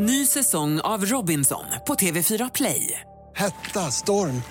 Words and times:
Ny 0.00 0.26
säsong 0.26 0.80
av 0.80 1.04
Robinson 1.06 1.64
på 1.86 1.94
TV4 1.94 2.50
Play. 2.54 3.00
Hetta, 3.36 3.90
storm, 3.90 4.42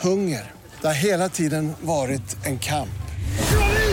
hunger. 0.00 0.50
Det 0.80 0.86
har 0.86 0.94
hela 0.94 1.28
tiden 1.28 1.72
varit 1.80 2.46
en 2.46 2.58
kamp. 2.58 3.02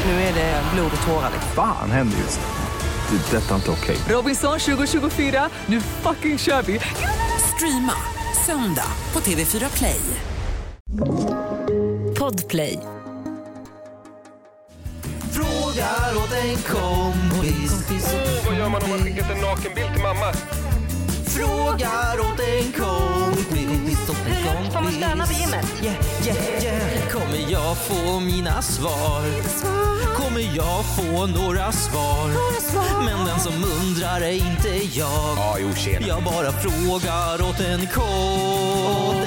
Nu 0.06 0.12
är 0.12 0.34
det 0.34 0.64
blod 0.74 0.92
och 1.02 1.08
tårar. 1.08 1.32
Fan 1.56 1.92
händer 1.92 2.18
just 2.18 2.40
nu. 2.40 3.18
Det. 3.18 3.38
är 3.38 3.42
Detta 3.42 3.52
är 3.52 3.56
inte 3.56 3.72
okej. 3.72 3.98
Robinson 4.10 4.60
2024, 4.60 5.50
nu 5.66 5.82
fucking 5.82 6.38
kör 6.38 6.62
vi! 6.62 6.80
Streama 7.56 7.94
söndag 8.46 8.92
på 9.12 9.20
TV4 9.20 9.78
Play. 9.78 10.02
Podplay. 12.20 12.80
Frågar 15.32 16.18
åt 16.18 16.34
en 16.34 16.58
kompis. 16.58 18.16
Vad 18.46 18.58
gör 18.58 18.70
man 18.70 18.84
om 18.84 18.90
man 18.90 19.00
skickat 19.00 19.30
en 19.32 19.42
nakenbild 19.42 19.94
till 19.94 20.04
mamma? 20.04 20.34
Frågar 21.40 22.20
åt 22.20 22.40
en 22.40 22.72
kompis. 22.72 24.08
Får 24.74 24.82
man 24.82 24.92
stöna 24.92 25.26
på 25.26 25.34
gymmet? 25.34 25.84
Yeah, 25.84 25.96
yeah, 26.28 26.64
yeah. 26.64 27.10
Kommer 27.10 27.52
jag 27.52 27.78
få 27.78 28.20
mina 28.20 28.62
svar? 28.62 29.24
Kommer 30.16 30.56
jag 30.56 30.86
få 30.96 31.26
några 31.26 31.72
svar? 31.72 32.30
Men 33.06 33.26
den 33.26 33.40
som 33.40 33.54
undrar 33.54 34.22
är 34.22 34.32
inte 34.32 34.98
jag. 35.00 35.38
Ja, 35.38 35.58
jo, 35.60 35.74
tjena. 35.76 36.08
Jag 36.08 36.24
bara 36.24 36.52
frågar 36.52 37.50
åt 37.50 37.60
en 37.60 37.88
kompis. 37.88 39.20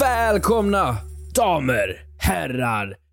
Välkomna 0.00 0.96
damer, 1.34 2.00
herrar 2.18 3.03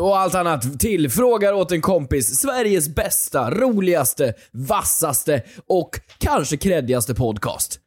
och 0.00 0.18
allt 0.18 0.34
annat 0.34 0.80
till 0.80 1.10
Frågar 1.10 1.52
åt 1.52 1.72
en 1.72 1.80
kompis, 1.80 2.40
Sveriges 2.40 2.88
bästa, 2.88 3.50
roligaste, 3.50 4.34
vassaste 4.52 5.42
och 5.66 6.00
kanske 6.18 6.56
kreddigaste 6.56 7.14
podcast. 7.14 7.80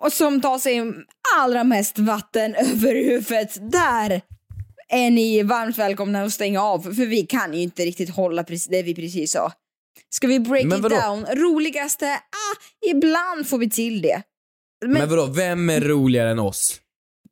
och 0.00 0.12
som 0.12 0.40
tar 0.40 0.58
sig 0.58 0.82
allra 1.38 1.64
mest 1.64 1.98
vatten 1.98 2.54
över 2.58 2.94
huvudet. 2.94 3.72
Där 3.72 4.20
är 4.88 5.10
ni 5.10 5.42
varmt 5.42 5.78
välkomna 5.78 6.22
att 6.22 6.32
stänga 6.32 6.62
av, 6.62 6.80
för 6.80 7.06
vi 7.06 7.26
kan 7.26 7.54
ju 7.54 7.60
inte 7.62 7.82
riktigt 7.82 8.10
hålla 8.10 8.44
det 8.68 8.82
vi 8.82 8.94
precis 8.94 9.32
sa. 9.32 9.52
Ska 10.10 10.26
vi 10.26 10.40
break 10.40 10.64
it 10.64 10.82
down? 10.82 11.26
Roligaste? 11.26 12.06
Ah, 12.14 12.86
ibland 12.90 13.48
får 13.48 13.58
vi 13.58 13.70
till 13.70 14.02
det. 14.02 14.22
Men, 14.80 14.92
Men, 14.92 15.08
vadå, 15.08 15.26
vem 15.26 15.70
är 15.70 15.80
roligare 15.80 16.30
än 16.30 16.38
oss? 16.38 16.80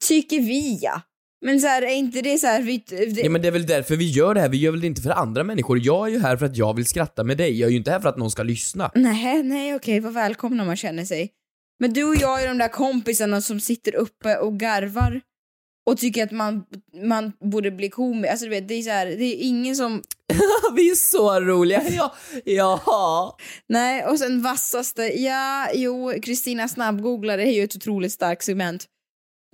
tycker 0.00 0.41
vi 0.41 0.78
ja. 0.83 1.00
Men 1.45 1.61
så 1.61 1.67
här, 1.67 1.83
är 1.83 1.95
inte 1.95 2.23
det 2.23 2.39
så 2.39 2.47
här... 2.47 2.62
Vi, 2.62 2.84
det, 2.89 3.20
Ja 3.23 3.31
men 3.31 3.42
det 3.42 3.48
är 3.48 3.53
väl 3.53 3.67
därför 3.67 3.97
vi 3.97 4.11
gör 4.11 4.34
det 4.34 4.41
här, 4.41 4.48
vi 4.48 4.56
gör 4.56 4.70
väl 4.70 4.81
det 4.81 4.87
inte 4.87 5.03
för 5.03 5.11
andra 5.11 5.45
människor. 5.45 5.78
Jag 5.83 6.09
är 6.09 6.12
ju 6.12 6.19
här 6.19 6.37
för 6.37 6.47
att 6.47 6.56
jag 6.56 6.77
vill 6.77 6.87
skratta 6.87 7.25
med 7.25 7.37
dig, 7.37 7.61
jag 7.61 7.67
är 7.67 7.70
ju 7.70 7.77
inte 7.77 7.91
här 7.91 8.01
för 8.01 8.09
att 8.09 8.17
någon 8.17 8.31
ska 8.31 8.43
lyssna. 8.43 8.91
Nej, 8.95 9.43
nej 9.43 9.75
okej, 9.75 10.01
vad 10.01 10.15
välkomna 10.15 10.65
man 10.65 10.77
känner 10.77 11.05
sig. 11.05 11.31
Men 11.78 11.93
du 11.93 12.05
och 12.05 12.17
jag 12.17 12.43
är 12.43 12.48
de 12.48 12.59
där 12.59 12.69
kompisarna 12.69 13.41
som 13.41 13.61
sitter 13.61 13.95
uppe 13.95 14.37
och 14.37 14.61
garvar 14.61 15.20
och 15.87 15.98
tycker 15.98 16.25
att 16.25 16.31
man, 16.31 16.65
man 17.05 17.33
borde 17.41 17.71
bli 17.71 17.89
komiker. 17.89 18.31
Alltså 18.31 18.45
du 18.45 18.50
vet, 18.50 18.69
det 18.69 18.75
är 18.75 18.83
så 18.83 18.91
här, 18.91 19.06
det 19.06 19.25
är 19.25 19.37
ingen 19.37 19.77
som... 19.77 20.03
vi 20.77 20.91
är 20.91 20.95
så 20.95 21.41
roliga, 21.41 21.83
ja, 21.91 22.15
ja. 22.45 23.37
Nej, 23.69 24.05
och 24.05 24.19
sen 24.19 24.43
vassaste, 24.43 25.03
ja, 25.03 25.69
jo, 25.75 26.12
Kristina 26.23 26.69
snabbgooglare 26.69 27.43
är 27.43 27.53
ju 27.53 27.65
ett 27.65 27.77
otroligt 27.77 28.12
starkt 28.12 28.45
segment. 28.45 28.87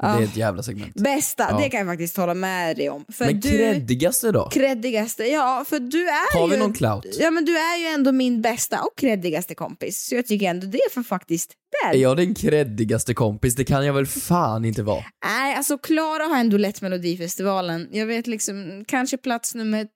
Det 0.03 0.23
är 0.23 0.23
ett 0.23 0.37
jävla 0.37 0.63
segment. 0.63 0.95
Bästa, 0.95 1.47
Ja. 1.51 1.59
det 1.59 1.69
kan 1.69 1.79
jag 1.81 1.89
faktiskt 1.89 2.17
hålla 2.17 2.35
med 2.35 2.77
dig 2.77 2.91
om. 2.91 3.05
För 3.13 3.25
Men 3.25 3.41
du, 3.41 3.49
creddigaste 3.51 4.33
då? 4.33 4.49
Creddigaste, 4.49 5.25
ja, 5.25 5.65
för 5.69 5.81
du 5.81 6.09
är 6.09 6.39
Har 6.39 6.49
vi 6.49 6.55
ju... 6.55 6.61
någon 6.61 6.73
clout? 6.73 7.07
Ja, 7.19 7.31
men 7.31 7.45
du 7.45 7.57
är 7.59 7.79
ju 7.79 7.87
ändå 7.87 8.13
min 8.13 8.43
bästa 8.43 8.81
och 8.81 8.99
creddigaste 8.99 9.55
kompis. 9.55 10.07
Så 10.09 10.15
jag 10.15 10.27
tycker 10.27 10.47
ändå 10.51 10.67
det 10.67 10.81
får 10.95 11.03
faktiskt... 11.03 11.53
Där. 11.85 11.95
Är 11.95 11.99
jag 12.03 12.17
den 12.17 12.35
creddigaste 12.35 13.15
kompis? 13.15 13.55
Det 13.55 13.65
kan 13.65 13.87
jag 13.87 13.95
väl 13.95 14.07
fan 14.07 14.65
inte 14.65 14.83
vara. 14.83 15.05
Nej, 15.25 15.55
alltså 15.57 15.79
Klara 15.79 16.23
har 16.25 16.37
ändå 16.41 16.57
lett 16.57 16.83
Melodifestivalen. 16.83 17.89
Jag 17.93 18.07
vet 18.07 18.27
liksom, 18.27 18.85
kanske 18.89 19.17
plats 19.17 19.55
nummer 19.55 19.87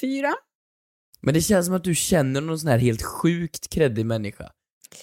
fyra? 0.00 0.34
Men 1.20 1.34
det 1.34 1.40
känns 1.40 1.66
som 1.66 1.74
att 1.74 1.84
du 1.84 1.94
känner 1.94 2.40
någon 2.40 2.58
sån 2.58 2.70
här 2.70 2.78
helt 2.78 3.02
sjukt 3.02 3.70
creddig 3.70 4.06
människa. 4.06 4.50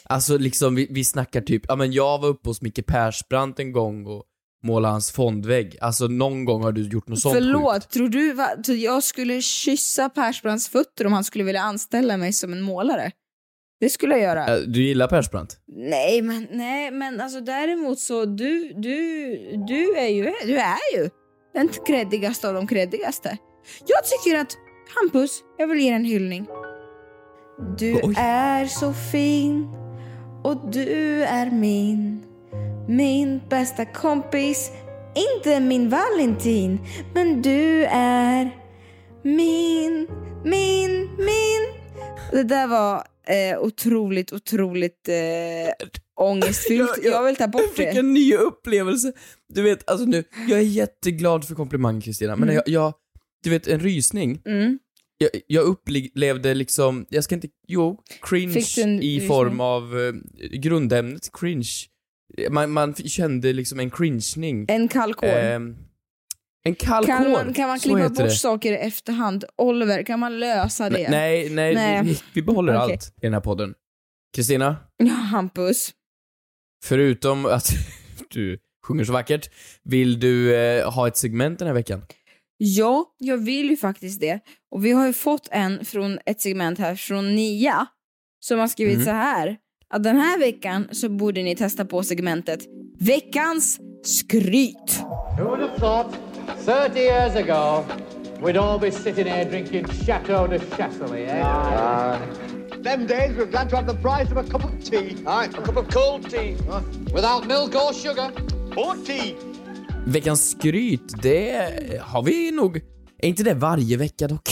Alltså 0.03 0.37
liksom, 0.37 0.75
vi, 0.75 0.87
vi 0.89 1.03
snackar 1.03 1.41
typ, 1.41 1.61
ja 1.67 1.75
men 1.75 1.91
jag 1.91 2.19
var 2.21 2.27
uppe 2.29 2.49
hos 2.49 2.61
Micke 2.61 2.85
Persbrandt 2.85 3.59
en 3.59 3.71
gång 3.71 4.05
och 4.05 4.23
målade 4.63 4.91
hans 4.91 5.11
fondvägg. 5.11 5.77
Alltså 5.81 6.07
någon 6.07 6.45
gång 6.45 6.63
har 6.63 6.71
du 6.71 6.87
gjort 6.89 7.07
något 7.07 7.19
sånt 7.19 7.35
Förlåt, 7.35 7.73
sjukt. 7.83 7.89
tror 7.93 8.09
du 8.09 8.33
va, 8.33 8.49
jag 8.67 9.03
skulle 9.03 9.41
kyssa 9.41 10.09
Persbrandts 10.09 10.69
fötter 10.69 11.05
om 11.07 11.13
han 11.13 11.23
skulle 11.23 11.43
vilja 11.43 11.61
anställa 11.61 12.17
mig 12.17 12.33
som 12.33 12.53
en 12.53 12.61
målare? 12.61 13.11
Det 13.79 13.89
skulle 13.89 14.13
jag 14.17 14.21
göra. 14.23 14.55
Äh, 14.57 14.61
Du 14.61 14.83
gillar 14.83 15.07
Persbrandt? 15.07 15.57
Nej, 15.67 16.21
men, 16.21 16.47
nej, 16.51 16.91
men 16.91 17.21
alltså 17.21 17.41
däremot 17.41 17.99
så, 17.99 18.25
du, 18.25 18.73
du, 18.75 19.27
du 19.67 19.95
är 19.97 20.07
ju, 20.07 20.23
du 20.45 20.57
är 20.57 20.95
ju 20.97 21.09
den 21.53 21.69
creddigaste 21.87 22.47
av 22.47 22.53
de 22.53 22.67
creddigaste. 22.67 23.37
Jag 23.85 23.99
tycker 24.05 24.39
att, 24.39 24.57
Hampus, 24.95 25.43
jag 25.57 25.67
vill 25.67 25.79
ge 25.79 25.89
en 25.89 26.05
hyllning. 26.05 26.47
Du 27.78 28.00
Oj. 28.03 28.13
är 28.18 28.66
så 28.66 28.94
fin 28.94 29.68
och 30.44 30.72
du 30.72 31.23
är 31.23 31.51
min, 31.51 32.23
min 32.88 33.41
bästa 33.50 33.85
kompis. 33.85 34.72
Inte 35.35 35.59
min 35.59 35.90
Valentin, 35.90 36.79
men 37.13 37.41
du 37.41 37.84
är 37.91 38.51
min, 39.23 40.07
min, 40.45 41.09
min. 41.18 41.68
Det 42.31 42.44
där 42.44 42.68
var 42.68 42.95
eh, 43.28 43.59
otroligt, 43.59 44.34
otroligt 44.34 45.07
eh, 45.09 45.88
ångestfyllt. 46.19 46.89
Jag- 46.97 47.06
jag- 47.06 47.13
Jag 47.13 47.24
vill 47.24 47.35
ta 47.35 47.44
Jag 47.44 47.51
bort 47.51 47.62
fick 47.75 47.94
det. 47.94 48.00
en 48.00 48.13
ny 48.13 48.35
upplevelse. 48.35 49.12
Du 49.53 49.62
vet, 49.62 49.89
alltså 49.89 50.06
nu, 50.06 50.24
jag 50.47 50.59
är 50.59 50.63
jätteglad 50.63 51.47
för 51.47 51.56
komplimangen 51.56 52.01
Kristina, 52.01 52.35
men 52.35 52.44
Mm. 52.50 52.56
jag, 52.56 52.63
jag, 52.68 52.94
du 53.44 53.50
vet 53.50 53.68
en 53.68 53.79
rysning. 53.79 54.41
Mm. 54.45 54.79
Jag, 55.17 55.29
jag 55.47 55.63
upplevde 55.63 56.53
liksom, 56.53 57.05
jag 57.09 57.23
ska 57.23 57.35
inte, 57.35 57.47
jo, 57.67 58.03
cringe 58.22 58.66
en 58.78 59.01
i 59.03 59.28
form 59.28 59.59
av 59.61 60.00
eh, 60.00 60.13
grundämnet 60.59 61.29
cringe. 61.33 61.69
Man, 62.50 62.72
man 62.72 62.94
kände 62.94 63.53
liksom 63.53 63.79
en 63.79 63.89
cringening. 63.89 64.66
En 64.69 64.88
kallkår. 64.88 65.27
Ehm, 65.27 65.75
en 66.63 66.75
kall 66.75 67.06
kan, 67.06 67.31
man, 67.31 67.53
kan 67.53 67.67
man 67.67 67.79
klippa 67.79 68.09
bort 68.09 68.17
det. 68.17 68.29
saker 68.31 68.72
i 68.72 68.75
efterhand? 68.75 69.45
Oliver, 69.57 70.03
kan 70.03 70.19
man 70.19 70.39
lösa 70.39 70.89
det? 70.89 71.09
Nej, 71.09 71.50
nej, 71.50 71.75
Nej. 71.75 72.01
Vi, 72.03 72.19
vi 72.33 72.41
behåller 72.41 72.73
Okej. 72.83 72.94
allt 72.94 73.07
i 73.17 73.19
den 73.22 73.33
här 73.33 73.39
podden. 73.41 73.73
Kristina, 74.35 74.75
Ja, 74.97 75.13
Hampus. 75.13 75.94
förutom 76.83 77.45
att 77.45 77.69
du 78.29 78.59
sjunger 78.85 79.03
så 79.06 79.13
vackert, 79.13 79.50
vill 79.83 80.19
du 80.19 80.56
eh, 80.56 80.91
ha 80.91 81.07
ett 81.07 81.17
segment 81.17 81.59
den 81.59 81.67
här 81.67 81.75
veckan? 81.75 82.01
Ja, 82.57 83.06
jag 83.18 83.38
vill 83.38 83.69
ju 83.69 83.78
faktiskt 83.78 84.19
det. 84.19 84.40
Och 84.72 84.85
vi 84.85 84.91
har 84.91 85.07
ju 85.07 85.13
fått 85.13 85.47
en 85.51 85.85
från 85.85 86.19
ett 86.25 86.41
segment 86.41 86.79
här 86.79 86.95
från 86.95 87.35
Nia 87.35 87.88
som 88.40 88.59
har 88.59 88.68
skrivit 88.68 88.94
Mm. 88.95 89.06
så 89.06 89.12
här. 89.12 89.57
Att 89.90 90.03
den 90.03 90.16
här 90.18 90.40
veckan 90.40 90.88
så 90.91 91.09
borde 91.09 91.44
ni 91.44 91.56
testa 91.56 91.85
på 91.85 92.03
segmentet 92.03 92.59
Veckans 93.00 93.79
skryt. 94.03 95.03
Who 95.40 95.44
would 95.44 95.59
have 95.59 95.79
thought 95.79 96.16
30 96.66 97.00
years 97.00 97.35
ago 97.35 97.85
we'd 98.41 98.57
all 98.57 98.79
be 98.79 98.91
sitting 98.91 99.25
here 99.28 99.50
drinking 99.50 99.85
Chateau 99.88 100.47
de 100.47 100.59
Chasselet, 100.59 101.29
eh? 101.29 102.18
Them 102.84 103.07
days 103.07 103.31
we're 103.38 103.45
glad 103.51 103.69
to 103.69 103.75
have 103.75 103.88
the 103.94 104.01
price 104.01 104.31
of 104.31 104.38
a 104.38 104.44
cup 104.44 104.63
of 104.66 104.84
tea. 104.84 105.16
Aye, 105.25 105.45
a 105.57 105.62
cup 105.62 105.78
of 105.78 105.88
cold 105.94 106.29
tea. 106.29 106.56
Without 107.13 107.47
milk 107.47 107.75
or 107.75 107.94
sugar. 107.94 108.31
Or 108.78 108.95
tea. 109.06 109.35
Veckans 110.13 110.50
skryt, 110.51 111.22
det 111.23 112.01
har 112.01 112.23
vi 112.23 112.51
nog... 112.51 112.78
Är 113.18 113.28
inte 113.28 113.44
det 113.44 113.53
varje 113.53 113.97
vecka 113.97 114.28
dock? 114.28 114.50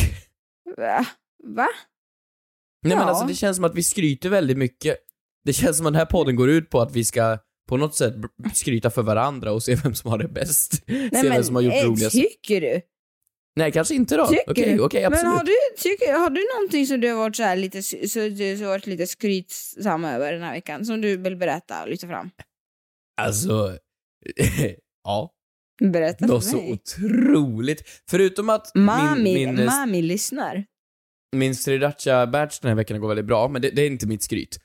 Va? 0.78 1.06
Va? 1.44 1.68
Nej 2.84 2.96
men 2.96 2.98
Ja. 2.98 3.04
alltså 3.04 3.26
det 3.28 3.34
känns 3.36 3.56
som 3.56 3.66
att 3.66 3.76
vi 3.76 3.84
skryter 3.84 4.30
väldigt 4.30 4.57
mycket. 4.57 4.98
Det 5.46 5.54
känns 5.54 5.78
som 5.78 5.86
att 5.86 5.94
den 5.94 6.00
här 6.00 6.06
podden 6.06 6.36
går 6.36 6.50
ut 6.50 6.69
på 6.69 6.81
att 6.81 6.96
vi 6.96 7.06
ska 7.06 7.38
på 7.69 7.78
något 7.78 7.96
sätt 7.96 8.13
skryta 8.54 8.90
för 8.90 9.02
varandra 9.02 9.52
och 9.52 9.63
se 9.63 9.75
vem 9.75 9.96
som 9.96 10.12
har 10.12 10.18
det 10.18 10.28
bäst. 10.28 10.74
se 11.22 11.30
vem 11.30 11.44
som 11.44 11.56
har 11.56 11.62
gjort 11.62 11.74
eh, 11.74 11.86
roligast. 11.86 12.16
tycker 12.16 12.62
du? 12.62 12.81
Nej, 13.56 13.72
kanske 13.72 13.96
inte 13.96 14.18
då. 14.18 14.28
Tycker 14.28 14.51
Okej, 14.51 14.74
du? 14.74 14.80
okej, 14.80 15.04
absolut. 15.04 15.24
Men 15.24 15.38
har 15.38 15.44
du, 15.44 15.54
tycker, 15.78 16.13
har 16.13 16.30
du 16.30 16.48
någonting 16.56 16.88
som 16.88 17.01
du 17.01 17.10
har 17.10 17.18
varit 17.18 17.36
så 17.36 17.44
här 17.44 17.56
lite, 17.56 17.84
så, 17.84 17.98
så, 18.10 18.19
du 18.19 18.58
har 18.58 18.68
varit 18.68 18.88
lite 18.88 19.08
skrytsam 19.08 20.06
över 20.06 20.34
den 20.34 20.42
här 20.44 20.54
veckan 20.54 20.86
som 20.86 21.01
du 21.01 21.18
vill 21.18 21.36
berätta 21.38 21.84
och 21.84 21.90
lyfta 21.90 22.08
fram? 22.08 22.30
Alltså, 23.22 23.78
ja. 25.04 25.31
Berätta 25.81 26.27
för 26.27 26.39
så 26.39 26.57
mig. 26.57 26.72
otroligt. 26.72 27.83
Förutom 28.10 28.50
att 28.50 28.72
Mami, 28.75 29.24
min, 29.24 29.56
min, 29.56 29.66
mami 29.66 30.01
lyssnar. 30.01 30.66
min 31.36 31.56
sriracha-batch 31.56 32.60
den 32.62 32.69
här 32.69 32.75
veckan 32.75 33.00
går 33.00 33.07
väldigt 33.07 33.25
bra, 33.25 33.48
men 33.48 33.62
det, 33.62 33.69
det 33.69 33.81
är 33.81 33.88
inte 33.88 34.07
mitt 34.07 34.24
skryt. 34.24 34.60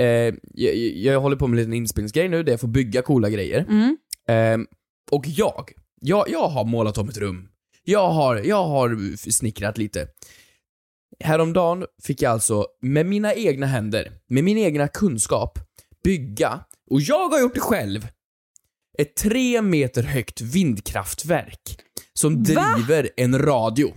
Eh, 0.00 0.06
jag, 0.54 0.76
jag 0.76 1.20
håller 1.20 1.36
på 1.36 1.46
med 1.46 1.56
en 1.56 1.58
liten 1.58 1.74
inspelningsgrej 1.74 2.28
nu 2.28 2.42
där 2.42 2.52
jag 2.52 2.60
får 2.60 2.68
bygga 2.68 3.02
coola 3.02 3.30
grejer. 3.30 3.66
Mm. 3.68 3.96
Eh, 4.28 4.66
och 5.10 5.24
jag, 5.26 5.72
jag, 6.00 6.24
jag 6.28 6.48
har 6.48 6.64
målat 6.64 6.98
om 6.98 7.08
ett 7.08 7.18
rum. 7.18 7.48
Jag 7.84 8.10
har, 8.10 8.36
jag 8.36 8.64
har 8.64 9.16
snickrat 9.30 9.78
lite. 9.78 10.08
Häromdagen 11.24 11.84
fick 12.02 12.22
jag 12.22 12.32
alltså 12.32 12.66
med 12.82 13.06
mina 13.06 13.34
egna 13.34 13.66
händer, 13.66 14.12
med 14.28 14.44
min 14.44 14.58
egna 14.58 14.88
kunskap, 14.88 15.58
bygga, 16.04 16.60
och 16.90 17.00
jag 17.00 17.28
har 17.28 17.40
gjort 17.40 17.54
det 17.54 17.60
själv, 17.60 18.08
ett 18.98 19.16
tre 19.16 19.62
meter 19.62 20.02
högt 20.02 20.40
vindkraftverk 20.40 21.78
som 22.14 22.42
driver 22.42 23.10
en 23.16 23.38
radio. 23.38 23.94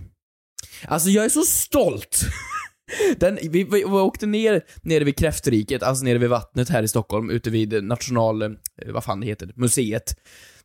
Alltså 0.84 1.08
jag 1.08 1.24
är 1.24 1.28
så 1.28 1.42
stolt! 1.42 2.20
Den, 3.16 3.38
vi, 3.42 3.64
vi, 3.64 3.84
åkte 3.84 4.26
ner 4.26 4.62
nere 4.82 5.04
vid 5.04 5.16
Kräftriket, 5.16 5.82
alltså 5.82 6.04
nere 6.04 6.18
vid 6.18 6.28
vattnet 6.28 6.68
här 6.68 6.82
i 6.82 6.88
Stockholm, 6.88 7.30
ute 7.30 7.50
vid 7.50 7.84
national... 7.84 8.42
eh, 8.42 8.48
vad 8.86 9.04
fan 9.04 9.20
det 9.20 9.26
heter, 9.26 9.52
museet. 9.56 10.14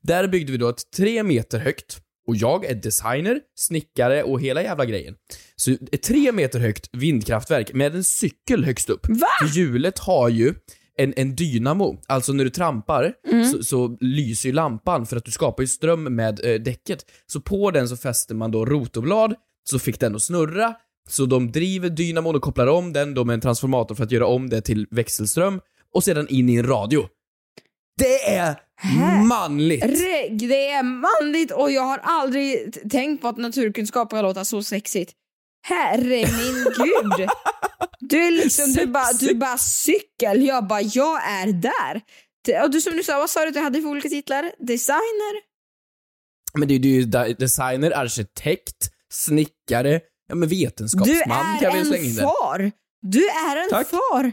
Där 0.01 0.27
byggde 0.27 0.51
vi 0.51 0.57
då 0.57 0.69
ett 0.69 0.91
tre 0.95 1.23
meter 1.23 1.59
högt, 1.59 1.99
och 2.27 2.35
jag 2.35 2.65
är 2.65 2.75
designer, 2.75 3.39
snickare 3.55 4.23
och 4.23 4.41
hela 4.41 4.63
jävla 4.63 4.85
grejen. 4.85 5.15
Så 5.55 5.71
ett 5.71 6.01
tre 6.01 6.31
meter 6.31 6.59
högt 6.59 6.89
vindkraftverk 6.93 7.73
med 7.73 7.95
en 7.95 8.03
cykel 8.03 8.65
högst 8.65 8.89
upp. 8.89 9.07
Va? 9.09 9.27
För 9.41 9.57
hjulet 9.57 9.99
har 9.99 10.29
ju 10.29 10.53
en, 10.97 11.13
en 11.17 11.35
dynamo, 11.35 11.97
alltså 12.07 12.33
när 12.33 12.43
du 12.43 12.49
trampar 12.49 13.13
så, 13.51 13.63
så 13.63 13.97
lyser 13.99 14.49
ju 14.49 14.53
lampan 14.53 15.05
för 15.05 15.17
att 15.17 15.25
du 15.25 15.31
skapar 15.31 15.63
ju 15.63 15.67
ström 15.67 16.15
med 16.15 16.45
eh, 16.45 16.61
däcket. 16.61 17.05
Så 17.27 17.41
på 17.41 17.71
den 17.71 17.89
så 17.89 17.97
fäster 17.97 18.35
man 18.35 18.51
då 18.51 18.65
rotorblad, 18.65 19.35
så 19.69 19.79
fick 19.79 19.99
den 19.99 20.15
att 20.15 20.23
snurra, 20.23 20.75
så 21.09 21.25
de 21.25 21.51
driver 21.51 21.89
dynamon 21.89 22.35
och 22.35 22.41
kopplar 22.41 22.67
om 22.67 22.93
den 22.93 23.13
då 23.13 23.25
med 23.25 23.33
en 23.33 23.41
transformator 23.41 23.95
för 23.95 24.03
att 24.03 24.11
göra 24.11 24.25
om 24.25 24.49
det 24.49 24.61
till 24.61 24.87
växelström, 24.91 25.61
och 25.93 26.03
sedan 26.03 26.27
in 26.27 26.49
i 26.49 26.55
en 26.55 26.67
radio. 26.67 27.07
Det 27.97 28.35
är 28.35 28.55
manligt! 29.27 29.81
Det 30.39 30.69
är 30.69 30.83
manligt 30.83 31.51
och 31.51 31.71
jag 31.71 31.81
har 31.81 31.99
aldrig 32.03 32.73
tänkt 32.91 33.21
på 33.21 33.27
att 33.27 33.37
naturkunskap 33.37 34.09
kan 34.09 34.23
låta 34.23 34.45
så 34.45 34.63
sexigt. 34.63 35.13
Herre 35.65 36.27
min 36.37 36.63
gud! 36.63 37.29
Du 37.99 38.17
är 38.27 38.31
liksom, 38.31 38.73
du 38.73 38.85
bara, 38.87 39.13
du 39.13 39.35
bara 39.35 39.57
cykel, 39.57 40.43
jag 40.45 40.67
bara, 40.67 40.81
jag 40.81 41.23
är 41.29 41.47
där. 41.53 42.01
Och 42.63 42.71
du 42.71 42.81
som 42.81 42.93
du 42.93 43.03
sa, 43.03 43.17
vad 43.19 43.29
sa 43.29 43.41
du 43.41 43.47
att 43.47 43.53
du 43.53 43.59
hade 43.59 43.81
för 43.81 43.89
olika 43.89 44.09
titlar? 44.09 44.51
Designer? 44.59 45.41
Men 46.57 46.67
det 46.67 46.73
är 46.73 46.79
ju 46.79 47.03
de- 47.03 47.33
designer, 47.33 47.91
arkitekt, 47.91 48.89
snickare, 49.13 50.01
ja 50.27 50.35
men 50.35 50.49
Du 50.49 50.55
vetenskapsman 50.55 51.59
kan 51.59 51.71
är 51.71 51.75
väl 51.75 51.85
slänga 51.85 52.03
in 52.03 52.09
en 52.09 52.15
det. 52.15 52.21
far! 52.21 52.71
Du 53.01 53.27
är 53.29 53.55
en 53.57 53.69
Tack. 53.69 53.87
far! 53.89 54.31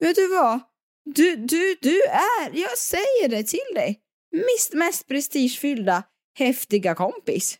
Vet 0.00 0.16
du 0.16 0.28
vad? 0.28 0.60
Du, 1.04 1.36
du, 1.36 1.76
du 1.80 2.02
är, 2.02 2.50
jag 2.56 2.78
säger 2.78 3.28
det 3.28 3.42
till 3.44 3.74
dig, 3.74 4.00
mest, 4.32 4.72
mest 4.72 5.08
prestigefyllda, 5.08 6.02
häftiga 6.38 6.94
kompis. 6.94 7.58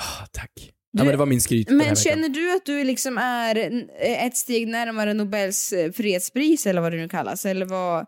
Ah, 0.00 0.26
tack. 0.32 0.72
Du- 0.96 1.00
ja 1.00 1.04
men 1.04 1.12
det 1.12 1.16
var 1.18 1.26
min 1.26 1.40
skryt 1.40 1.70
Men 1.70 1.96
känner 1.96 2.28
du 2.28 2.56
att 2.56 2.64
du 2.64 2.84
liksom 2.84 3.18
är 3.18 3.56
ett 4.26 4.36
steg 4.36 4.68
närmare 4.68 5.14
Nobels 5.14 5.72
eh, 5.72 5.92
fredspris 5.92 6.66
eller 6.66 6.80
vad 6.80 6.92
det 6.92 6.98
nu 6.98 7.08
kallas? 7.08 7.46
Eller 7.46 7.66
vad? 7.66 8.06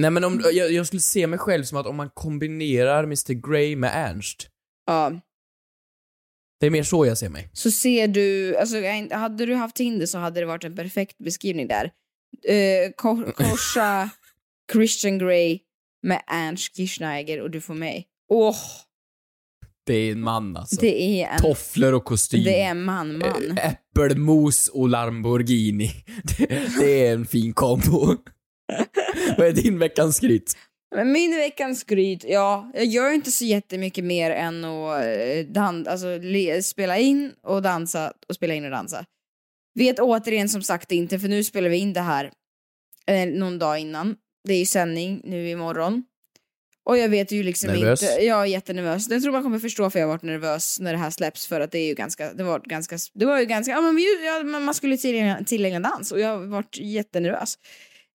Nej 0.00 0.10
men 0.10 0.24
om, 0.24 0.40
jag, 0.52 0.72
jag 0.72 0.86
skulle 0.86 1.00
se 1.02 1.26
mig 1.26 1.38
själv 1.38 1.64
som 1.64 1.78
att 1.78 1.86
om 1.86 1.96
man 1.96 2.10
kombinerar 2.14 3.04
Mr 3.04 3.50
Grey 3.50 3.76
med 3.76 3.90
Ernst, 3.94 4.48
Ja, 4.86 5.12
det 6.60 6.66
är 6.66 6.70
mer 6.70 6.82
så 6.82 7.06
jag 7.06 7.18
ser 7.18 7.28
mig. 7.28 7.50
så 7.52 7.70
ser 7.70 8.08
du, 8.08 8.56
alltså 8.56 8.76
hade 9.16 9.46
du 9.46 9.54
haft 9.54 9.76
Tinder 9.76 10.06
så 10.06 10.18
hade 10.18 10.40
det 10.40 10.46
varit 10.46 10.64
en 10.64 10.76
perfekt 10.76 11.18
beskrivning 11.18 11.68
där. 11.68 11.90
Eh, 12.48 12.90
ko- 12.96 13.32
korsa 13.36 14.10
Christian 14.72 15.18
Grey 15.18 15.58
med 16.02 16.22
Ernst 16.26 16.76
Kirchsteiger 16.76 17.40
och 17.40 17.50
du 17.50 17.60
får 17.60 17.74
mig. 17.74 18.06
Åh, 18.28 18.56
Det 19.86 19.94
är 19.94 20.12
en 20.12 20.20
man 20.20 20.56
alltså. 20.56 20.76
det 20.80 21.02
är 21.22 21.28
en, 21.28 21.38
Tofflor 21.40 21.92
och 21.92 22.04
kostym. 22.04 22.44
det 22.44 22.60
är 22.62 22.70
en 22.70 22.82
man-man. 22.84 23.58
Eh, 23.58 23.70
Äppelmos 23.70 24.68
och 24.68 24.88
Lamborghini. 24.88 25.90
Det, 26.38 26.46
det 26.80 27.06
är 27.06 27.12
en 27.12 27.26
fin 27.26 27.52
kombo. 27.52 28.16
Vad 29.38 29.46
är 29.46 29.52
din 29.52 29.78
veckans 29.78 30.16
skryt? 30.16 30.56
Men 30.96 31.12
min 31.12 31.36
veckans 31.36 31.80
skryt, 31.80 32.24
ja, 32.28 32.70
jag 32.74 32.86
gör 32.86 33.10
inte 33.12 33.30
så 33.30 33.44
jättemycket 33.44 34.04
mer 34.04 34.30
än 34.30 34.64
att 34.64 35.04
eh, 35.04 35.46
dan- 35.52 35.86
alltså, 35.88 36.06
spela 36.62 36.98
in 36.98 37.32
och 37.42 37.62
dansa 37.62 38.12
och 38.28 38.34
spela 38.34 38.54
in 38.54 38.64
och 38.64 38.70
dansa. 38.70 39.04
Vet 39.78 39.98
återigen 40.00 40.48
som 40.48 40.62
sagt 40.62 40.92
inte, 40.92 41.18
för 41.18 41.28
nu 41.28 41.44
spelar 41.44 41.68
vi 41.68 41.76
in 41.76 41.92
det 41.92 42.00
här 42.00 42.30
eh, 43.06 43.28
någon 43.28 43.58
dag 43.58 43.78
innan. 43.78 44.16
Det 44.48 44.54
är 44.54 44.58
ju 44.58 44.66
sändning 44.66 45.20
nu 45.24 45.48
imorgon. 45.50 46.04
Och 46.86 46.98
jag 46.98 47.08
vet 47.08 47.32
ju 47.32 47.42
liksom 47.42 47.70
Nervös? 47.70 48.02
inte, 48.02 48.24
jag 48.24 48.40
är 48.42 48.46
jättenervös. 48.46 49.10
Jag 49.10 49.22
tror 49.22 49.32
man 49.32 49.42
kommer 49.42 49.58
förstå 49.58 49.90
för 49.90 49.98
jag 49.98 50.06
har 50.06 50.14
varit 50.14 50.22
nervös 50.22 50.80
när 50.80 50.92
det 50.92 50.98
här 50.98 51.10
släpps 51.10 51.46
för 51.46 51.60
att 51.60 51.72
det 51.72 51.78
är 51.78 51.88
ju 51.88 51.94
ganska, 51.94 52.32
det 52.32 52.44
var 52.44 52.60
ganska, 52.60 52.98
det 53.14 53.26
var 53.26 53.40
ju 53.40 53.46
ganska, 53.46 53.72
ja 53.72 53.80
men, 53.80 53.98
ja, 54.24 54.60
man 54.60 54.74
skulle 54.74 54.96
tillägna, 54.96 55.44
tillägna 55.44 55.80
dans 55.80 56.12
och 56.12 56.20
jag 56.20 56.28
har 56.28 56.46
varit 56.46 56.78
jättenervös. 56.78 57.58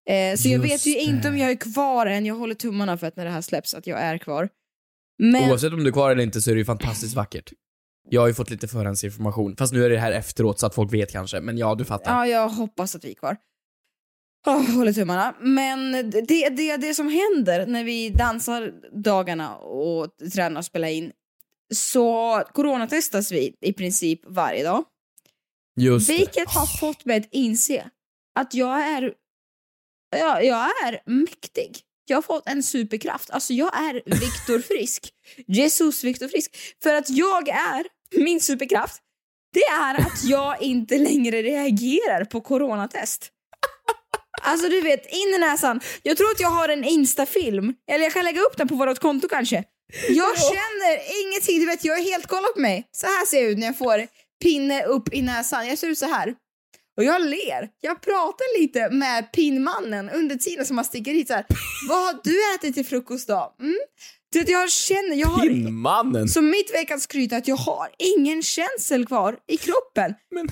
Eh, 0.09 0.35
så 0.37 0.47
jag 0.49 0.61
Just 0.61 0.73
vet 0.73 0.85
ju 0.85 0.93
det. 0.93 0.99
inte 0.99 1.29
om 1.29 1.37
jag 1.37 1.51
är 1.51 1.55
kvar 1.55 2.05
än, 2.05 2.25
jag 2.25 2.35
håller 2.35 2.55
tummarna 2.55 2.97
för 2.97 3.07
att 3.07 3.15
när 3.15 3.25
det 3.25 3.31
här 3.31 3.41
släpps 3.41 3.73
att 3.73 3.87
jag 3.87 3.99
är 3.99 4.17
kvar. 4.17 4.49
Men, 5.19 5.49
Oavsett 5.49 5.73
om 5.73 5.83
du 5.83 5.87
är 5.87 5.93
kvar 5.93 6.11
eller 6.11 6.23
inte 6.23 6.41
så 6.41 6.49
är 6.51 6.55
det 6.55 6.59
ju 6.59 6.65
fantastiskt 6.65 7.15
vackert. 7.15 7.51
Jag 8.09 8.21
har 8.21 8.27
ju 8.27 8.33
fått 8.33 8.49
lite 8.49 8.67
förhandsinformation, 8.67 9.55
fast 9.55 9.73
nu 9.73 9.85
är 9.85 9.89
det 9.89 9.97
här 9.97 10.11
efteråt 10.11 10.59
så 10.59 10.65
att 10.65 10.75
folk 10.75 10.93
vet 10.93 11.11
kanske, 11.11 11.41
men 11.41 11.57
ja, 11.57 11.75
du 11.75 11.85
fattar. 11.85 12.11
ja 12.11 12.27
jag 12.27 12.49
hoppas 12.49 12.95
att 12.95 13.03
vi 13.03 13.09
är 13.11 13.15
kvar. 13.15 13.37
Oh, 14.47 14.75
håller 14.75 14.93
tummarna. 14.93 15.35
Men 15.39 15.91
det, 16.09 16.49
det, 16.49 16.77
det 16.77 16.93
som 16.93 17.09
händer 17.09 17.65
när 17.65 17.83
vi 17.83 18.09
dansar 18.09 18.73
dagarna 19.03 19.57
och 19.57 20.17
tränar 20.33 20.59
och 20.59 20.65
spelar 20.65 20.87
in 20.87 21.11
så 21.73 22.43
coronatestas 22.53 23.31
vi 23.31 23.55
i 23.61 23.73
princip 23.73 24.21
varje 24.25 24.63
dag. 24.63 24.83
Just 25.79 26.07
det. 26.07 26.17
Vilket 26.17 26.49
har 26.49 26.79
fått 26.79 27.05
mig 27.05 27.17
att 27.17 27.27
inse 27.31 27.89
att 28.39 28.53
jag 28.53 28.81
är, 28.81 29.13
ja, 30.17 30.41
jag 30.41 30.85
är 30.85 31.01
mäktig. 31.05 31.79
Jag 32.05 32.17
har 32.17 32.21
fått 32.21 32.47
en 32.47 32.63
superkraft. 32.63 33.29
Alltså 33.29 33.53
jag 33.53 33.77
är 33.77 33.93
Viktor 33.93 34.59
Frisk. 34.75 35.09
Jesus 35.47 36.03
Viktor 36.03 36.27
Frisk. 36.27 36.55
För 36.83 36.93
att 36.93 37.09
jag 37.09 37.49
är, 37.49 37.85
min 38.11 38.41
superkraft, 38.41 39.01
det 39.53 39.63
är 39.63 39.95
att 39.95 40.23
jag 40.23 40.61
inte 40.61 40.97
längre 40.97 41.41
reagerar 41.41 42.25
på 42.25 42.41
coronatest. 42.41 43.31
Alltså 44.41 44.69
du 44.69 44.81
vet, 44.81 45.05
in 45.13 45.33
i 45.35 45.37
näsan. 45.37 45.79
Jag 46.03 46.17
tror 46.17 46.31
att 46.31 46.39
jag 46.39 46.49
har 46.49 46.69
en 46.69 46.83
instafilm, 46.83 47.73
eller 47.91 48.03
jag 48.03 48.13
kan 48.13 48.25
lägga 48.25 48.41
upp 48.41 48.57
den 48.57 48.67
på 48.67 48.75
vårt 48.75 48.99
konto 48.99 49.27
kanske. 49.27 49.63
Jag 50.09 50.39
känner 50.39 51.23
ingenting, 51.23 51.59
du 51.59 51.65
vet 51.65 51.85
jag 51.85 51.99
är 51.99 52.03
helt 52.03 52.27
kolla 52.27 52.47
på 52.55 52.59
mig. 52.59 52.87
Så 52.91 53.05
här 53.07 53.25
ser 53.25 53.41
jag 53.41 53.51
ut 53.51 53.57
när 53.57 53.65
jag 53.65 53.77
får 53.77 54.07
pinne 54.43 54.85
upp 54.85 55.13
i 55.13 55.21
näsan. 55.21 55.67
Jag 55.67 55.77
ser 55.77 55.87
ut 55.87 55.97
så 55.97 56.05
här. 56.05 56.35
Och 56.97 57.03
jag 57.03 57.21
ler. 57.21 57.69
Jag 57.81 58.01
pratar 58.01 58.61
lite 58.61 58.89
med 58.89 59.31
pinmannen 59.31 60.09
under 60.09 60.35
tiden 60.35 60.65
som 60.65 60.77
han 60.77 60.85
sticker 60.85 61.13
hit 61.13 61.27
så 61.27 61.33
här. 61.33 61.45
Vad 61.89 62.05
har 62.05 62.19
du 62.23 62.55
ätit 62.55 62.75
till 62.75 62.85
frukost 62.85 63.27
då? 63.27 63.55
Mm? 63.59 63.77
Du 64.31 64.39
vet, 64.39 64.49
jag 64.49 64.71
känner, 64.71 65.15
jag 65.15 65.27
har... 65.27 65.41
Pinnmannen! 65.41 66.27
Så 66.27 66.41
mitt 66.41 66.73
veckans 66.73 67.03
skryt 67.03 67.31
är 67.31 67.37
att 67.37 67.47
jag 67.47 67.55
har 67.55 67.89
ingen 68.17 68.43
känsel 68.43 69.05
kvar 69.05 69.37
i 69.47 69.57
kroppen. 69.57 70.13
Men, 70.31 70.49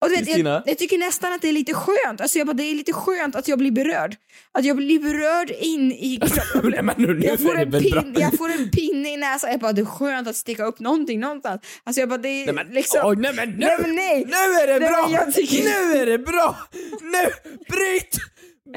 och 0.00 0.08
du 0.08 0.16
vet, 0.16 0.38
jag, 0.38 0.62
jag 0.66 0.78
tycker 0.78 0.98
nästan 0.98 1.32
att 1.32 1.42
det 1.42 1.48
är 1.48 1.52
lite 1.52 1.74
skönt. 1.74 2.20
Alltså 2.20 2.38
jag 2.38 2.46
bara, 2.46 2.52
det 2.52 2.62
är 2.62 2.74
lite 2.74 2.92
skönt 2.92 3.36
att 3.36 3.48
jag 3.48 3.58
blir 3.58 3.70
berörd. 3.70 4.16
Att 4.52 4.64
jag 4.64 4.76
blir 4.76 4.98
berörd 5.00 5.50
in 5.50 5.92
i. 5.92 6.20
Nej, 6.64 6.82
men 6.82 6.94
nu, 6.98 7.14
nu 7.14 7.26
Jag 7.26 7.40
får, 7.40 7.58
en 7.58 7.70
pin, 7.70 8.14
jag 8.18 8.36
får 8.38 8.50
en 8.50 8.70
pinne 8.70 9.12
i 9.12 9.16
näsan. 9.16 9.50
Jag 9.50 9.60
bara, 9.60 9.72
det 9.72 9.80
är 9.80 9.84
skönt 9.86 10.28
att 10.28 10.36
sticka 10.36 10.64
upp 10.64 10.80
någonting 10.80 11.20
någonstans. 11.20 11.60
Alltså 11.84 12.00
jag 12.00 12.08
bara, 12.08 12.18
det 12.18 12.28
är 12.28 12.46
Nej 12.46 12.54
men, 12.54 12.66
liksom... 12.74 13.00
oj, 13.04 13.16
nej 13.16 13.32
men 13.34 13.50
nu! 13.50 13.56
Nej, 13.66 13.76
men 13.80 13.94
nej. 13.94 14.24
Nu 14.24 14.32
är 14.34 14.66
det 14.66 14.78
Nej, 14.80 14.90
bra! 15.12 15.32
tycker- 15.32 15.64
Nu 15.64 15.98
är 16.00 16.06
det 16.06 16.18
bra! 16.18 16.56
Nu! 17.02 17.30
Bryt! 17.68 18.16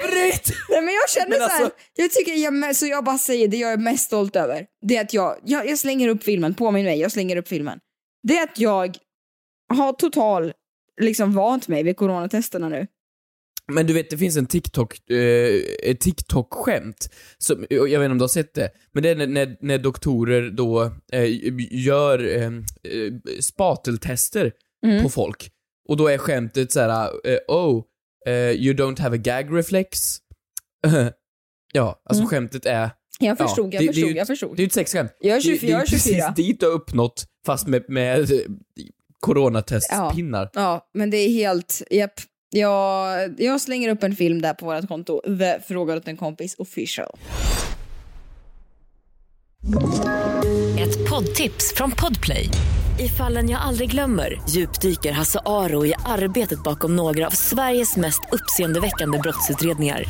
Bryt! 0.02 0.54
Nej 0.70 0.82
men 0.82 0.94
jag 0.94 1.10
känner 1.10 1.30
Men 1.30 1.40
så 1.50 1.56
här, 1.56 1.64
alltså- 1.64 1.78
jag 1.96 2.12
tycker 2.12 2.34
jag, 2.34 2.76
så 2.76 2.86
jag 2.88 3.04
bara 3.04 3.18
säger 3.18 3.48
det 3.48 3.58
jag 3.58 3.72
är 3.74 3.78
mest 3.78 4.06
stolt 4.06 4.36
över. 4.36 4.66
Det 4.88 4.98
är 4.98 5.02
att 5.02 5.14
jag, 5.14 5.38
jag, 5.44 5.70
jag 5.70 5.80
slänger 5.80 6.08
upp 6.08 6.24
filmen, 6.24 6.54
påminn 6.54 6.86
mig, 6.86 7.00
jag 7.00 7.12
slänger 7.12 7.36
upp 7.38 7.48
filmen. 7.48 7.80
Det 8.28 8.38
är 8.38 8.44
att 8.44 8.60
jag 8.60 8.98
har 9.74 9.94
total, 9.94 10.54
liksom 11.02 11.34
vant 11.34 11.68
mig 11.68 11.84
vid 11.84 11.98
coronatesterna 11.98 12.70
nu. 12.70 12.88
Men 13.72 13.88
du 13.88 13.94
vet, 13.94 14.10
det 14.10 14.18
finns 14.18 14.38
en 14.38 14.46
TikTok, 14.46 15.10
eh, 15.10 15.96
TikTok-skämt, 16.00 17.10
som, 17.38 17.66
jag 17.70 17.80
vet 17.86 17.94
inte 17.94 18.12
om 18.12 18.18
du 18.18 18.24
har 18.24 18.28
sett 18.28 18.54
det, 18.54 18.70
men 18.92 19.04
det 19.04 19.10
är 19.10 19.16
när, 19.16 19.28
när, 19.28 19.58
när 19.62 19.78
doktorer 19.78 20.50
då 20.52 20.84
eh, 21.12 21.26
gör 21.72 22.36
eh, 22.38 22.44
eh, 22.48 23.14
spateltester 23.40 24.52
Mm. 24.86 25.04
på 25.04 25.10
folk. 25.10 25.50
Och 25.90 25.98
då 25.98 26.08
är 26.08 26.18
skämtet 26.18 26.72
så 26.72 26.80
här: 26.80 27.10
eh, 27.24 27.38
oh, 27.48 27.84
eh, 28.28 28.34
you 28.52 28.74
don't 28.76 29.00
have 29.00 29.16
a 29.18 29.22
gag 29.24 29.58
reflex. 29.58 30.18
ja, 31.74 32.02
alltså 32.06 32.22
Mm. 32.22 32.30
skämtet 32.30 32.66
är... 32.66 32.90
Jag 33.20 33.38
förstod, 33.38 33.74
ja, 33.74 33.82
jag 33.82 33.82
det, 33.82 33.88
det 33.88 33.94
förstod, 33.94 34.10
ju- 34.10 34.16
jag 34.18 34.28
förstod. 34.28 34.56
Det 34.58 34.62
är 34.62 34.64
ju 34.64 34.68
ett 34.68 34.74
sexskämt. 34.74 35.12
Jag 35.20 35.32
är 35.32 35.36
Det- 35.36 35.42
24, 35.44 35.68
det 35.68 35.72
jag 35.72 35.82
är 35.82 35.86
24. 35.86 36.26
precis 36.28 36.36
dit 36.46 36.60
du 36.60 36.66
har 36.66 36.74
uppnått, 36.74 37.26
fast 37.46 37.68
med, 37.68 37.84
med 37.88 38.30
coronatestpinnar. 39.24 40.50
Ja, 40.54 40.90
men 40.94 41.10
det 41.10 41.18
är 41.18 41.30
helt, 41.30 41.82
japp. 41.92 42.14
Jag, 42.50 43.42
jag 43.42 43.62
slänger 43.62 43.90
upp 43.90 44.04
en 44.04 44.16
film 44.16 44.42
där 44.42 44.54
på 44.54 44.66
vårt 44.66 44.88
konto, 44.88 45.22
The 45.40 45.60
Frågar 45.68 45.98
åt 45.98 46.08
en 46.08 46.18
kompis 46.18 46.56
official. 46.58 47.18
Ett 50.80 51.10
poddtips 51.10 51.74
från 51.76 51.92
Podplay. 51.92 52.50
I 53.00 53.10
fallen 53.10 53.50
jag 53.50 53.62
aldrig 53.62 53.92
glömmer 53.92 54.42
djupdyker 54.50 55.12
Hasse 55.12 55.40
Aro 55.46 55.86
i 55.86 55.94
arbetet 56.06 56.64
bakom 56.64 56.96
några 56.96 57.28
av 57.28 57.32
Sveriges 57.32 57.98
mest 57.98 58.22
uppseendeväckande 58.32 59.20
brottsutredningar. 59.20 60.04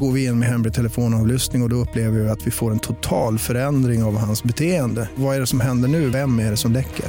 Går 0.00 0.12
vi 0.12 0.24
in 0.24 0.38
med 0.38 0.48
hemlig 0.48 0.74
telefonavlyssning 0.74 1.62
och, 1.62 1.66
och 1.66 1.70
då 1.70 1.76
upplever 1.76 2.18
vi 2.18 2.28
att 2.28 2.46
vi 2.46 2.50
får 2.50 2.70
en 2.70 2.78
total 2.78 3.38
förändring 3.38 4.02
av 4.02 4.16
hans 4.18 4.42
beteende. 4.42 5.08
Vad 5.14 5.36
är 5.36 5.40
det 5.40 5.46
som 5.46 5.60
händer 5.60 5.88
nu? 5.88 6.10
Vem 6.10 6.38
är 6.38 6.50
det 6.50 6.56
som 6.56 6.72
läcker? 6.72 7.06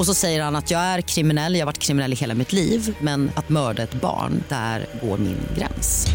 Och 0.00 0.06
så 0.06 0.14
säger 0.14 0.42
han 0.42 0.56
att 0.56 0.70
jag 0.70 0.80
är 0.80 1.00
kriminell, 1.00 1.54
jag 1.54 1.60
har 1.60 1.66
varit 1.66 1.78
kriminell 1.78 2.12
i 2.12 2.16
hela 2.16 2.34
mitt 2.34 2.52
liv 2.52 2.96
men 3.00 3.30
att 3.36 3.48
mörda 3.48 3.82
ett 3.82 3.94
barn, 3.94 4.44
där 4.48 4.86
går 5.02 5.18
min 5.18 5.36
gräns. 5.56 6.06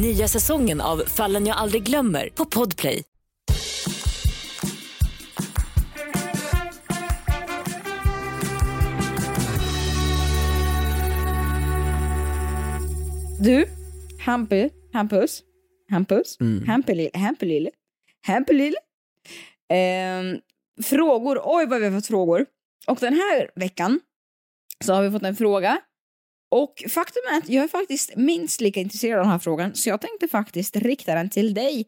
Nya 0.00 0.28
säsongen 0.28 0.80
av 0.80 1.02
Fallen 1.06 1.46
jag 1.46 1.56
aldrig 1.56 1.82
glömmer 1.82 2.28
på 2.34 2.44
Podplay. 2.44 3.02
Du, 13.40 13.66
Hampu, 14.24 14.70
Hampus, 14.92 15.42
Hampus, 15.90 16.36
Mm. 16.40 16.68
Hampelille, 16.68 17.10
Hampelille, 17.14 17.70
Hampelille. 18.26 18.76
Ehm, 19.68 20.38
frågor, 20.82 21.40
oj 21.44 21.66
vad 21.66 21.80
vi 21.80 21.86
har 21.86 21.92
fått 21.92 22.06
frågor. 22.06 22.46
Och 22.86 22.98
den 23.00 23.14
här 23.14 23.50
veckan 23.54 24.00
så 24.84 24.94
har 24.94 25.02
vi 25.02 25.10
fått 25.10 25.22
en 25.22 25.36
fråga. 25.36 25.80
Och 26.50 26.84
faktum 26.88 27.22
är 27.32 27.38
att 27.38 27.48
jag 27.48 27.64
är 27.64 27.68
faktiskt 27.68 28.16
minst 28.16 28.60
lika 28.60 28.80
intresserad 28.80 29.18
av 29.18 29.24
den 29.24 29.32
här 29.32 29.38
frågan, 29.38 29.74
så 29.74 29.88
jag 29.88 30.00
tänkte 30.00 30.28
faktiskt 30.28 30.76
rikta 30.76 31.14
den 31.14 31.30
till 31.30 31.54
dig. 31.54 31.86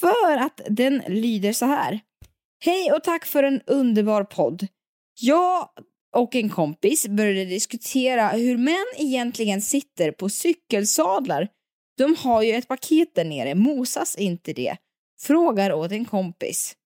För 0.00 0.36
att 0.36 0.60
den 0.68 1.02
lyder 1.08 1.52
så 1.52 1.66
här. 1.66 2.00
Hej 2.64 2.92
och 2.92 3.04
tack 3.04 3.24
för 3.24 3.42
en 3.42 3.60
underbar 3.66 4.24
podd. 4.24 4.66
Jag 5.20 5.68
och 6.16 6.34
en 6.34 6.50
kompis 6.50 7.08
började 7.08 7.44
diskutera 7.44 8.28
hur 8.28 8.56
män 8.56 8.86
egentligen 8.96 9.62
sitter 9.62 10.12
på 10.12 10.28
cykelsadlar. 10.28 11.48
De 11.98 12.14
har 12.14 12.42
ju 12.42 12.52
ett 12.52 12.68
paket 12.68 13.14
där 13.14 13.24
nere, 13.24 13.54
mosas 13.54 14.16
inte 14.16 14.52
det? 14.52 14.76
Frågar 15.20 15.72
åt 15.72 15.92
en 15.92 16.04
kompis. 16.04 16.76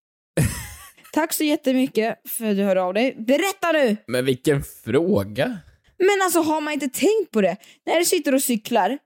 Tack 1.13 1.33
så 1.33 1.45
jättemycket 1.45 2.31
för 2.31 2.45
att 2.51 2.57
du 2.57 2.63
hörde 2.63 2.83
av 2.83 2.95
dig. 2.95 3.15
Berätta 3.19 3.73
nu! 3.73 3.97
Men 4.07 4.25
vilken 4.25 4.63
fråga. 4.63 5.59
Men 5.99 6.23
alltså 6.25 6.41
har 6.41 6.61
man 6.61 6.73
inte 6.73 6.89
tänkt 6.89 7.31
på 7.31 7.41
det? 7.41 7.57
När 7.87 7.99
du 7.99 8.05
sitter 8.05 8.35
och 8.35 8.43
cyklar, 8.43 8.99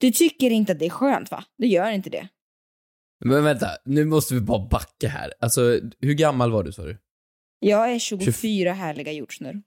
du 0.00 0.10
tycker 0.10 0.50
inte 0.50 0.72
att 0.72 0.78
det 0.78 0.86
är 0.86 0.90
skönt 0.90 1.30
va? 1.30 1.44
Du 1.58 1.66
gör 1.66 1.90
inte 1.90 2.10
det. 2.10 2.28
Men 3.24 3.44
vänta, 3.44 3.68
nu 3.84 4.04
måste 4.04 4.34
vi 4.34 4.40
bara 4.40 4.68
backa 4.68 5.08
här. 5.08 5.32
Alltså, 5.40 5.80
hur 6.00 6.14
gammal 6.14 6.50
var 6.50 6.64
du 6.64 6.72
sa 6.72 6.82
du? 6.82 6.98
Jag 7.58 7.92
är 7.92 7.98
24 7.98 8.72
härliga 8.72 9.12
jordsnurr. 9.12 9.62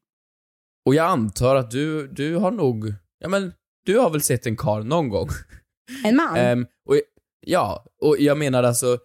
Och 0.86 0.96
jag 0.96 1.06
antar 1.06 1.56
att 1.56 1.72
du, 1.72 2.08
du 2.08 2.36
har 2.36 2.52
nog, 2.52 2.94
ja 3.20 3.30
men, 3.30 3.54
du 3.86 4.00
har 4.00 4.10
väl 4.10 4.22
sett 4.22 4.46
en 4.46 4.56
karl 4.58 4.84
någon 4.84 5.10
gång? 5.10 5.28
En 6.04 6.16
man? 6.16 6.36
Ehm, 6.38 6.66
och, 6.90 7.02
ja, 7.46 7.86
och 8.02 8.16
jag 8.20 8.38
menar 8.38 8.64
alltså, 8.64 8.98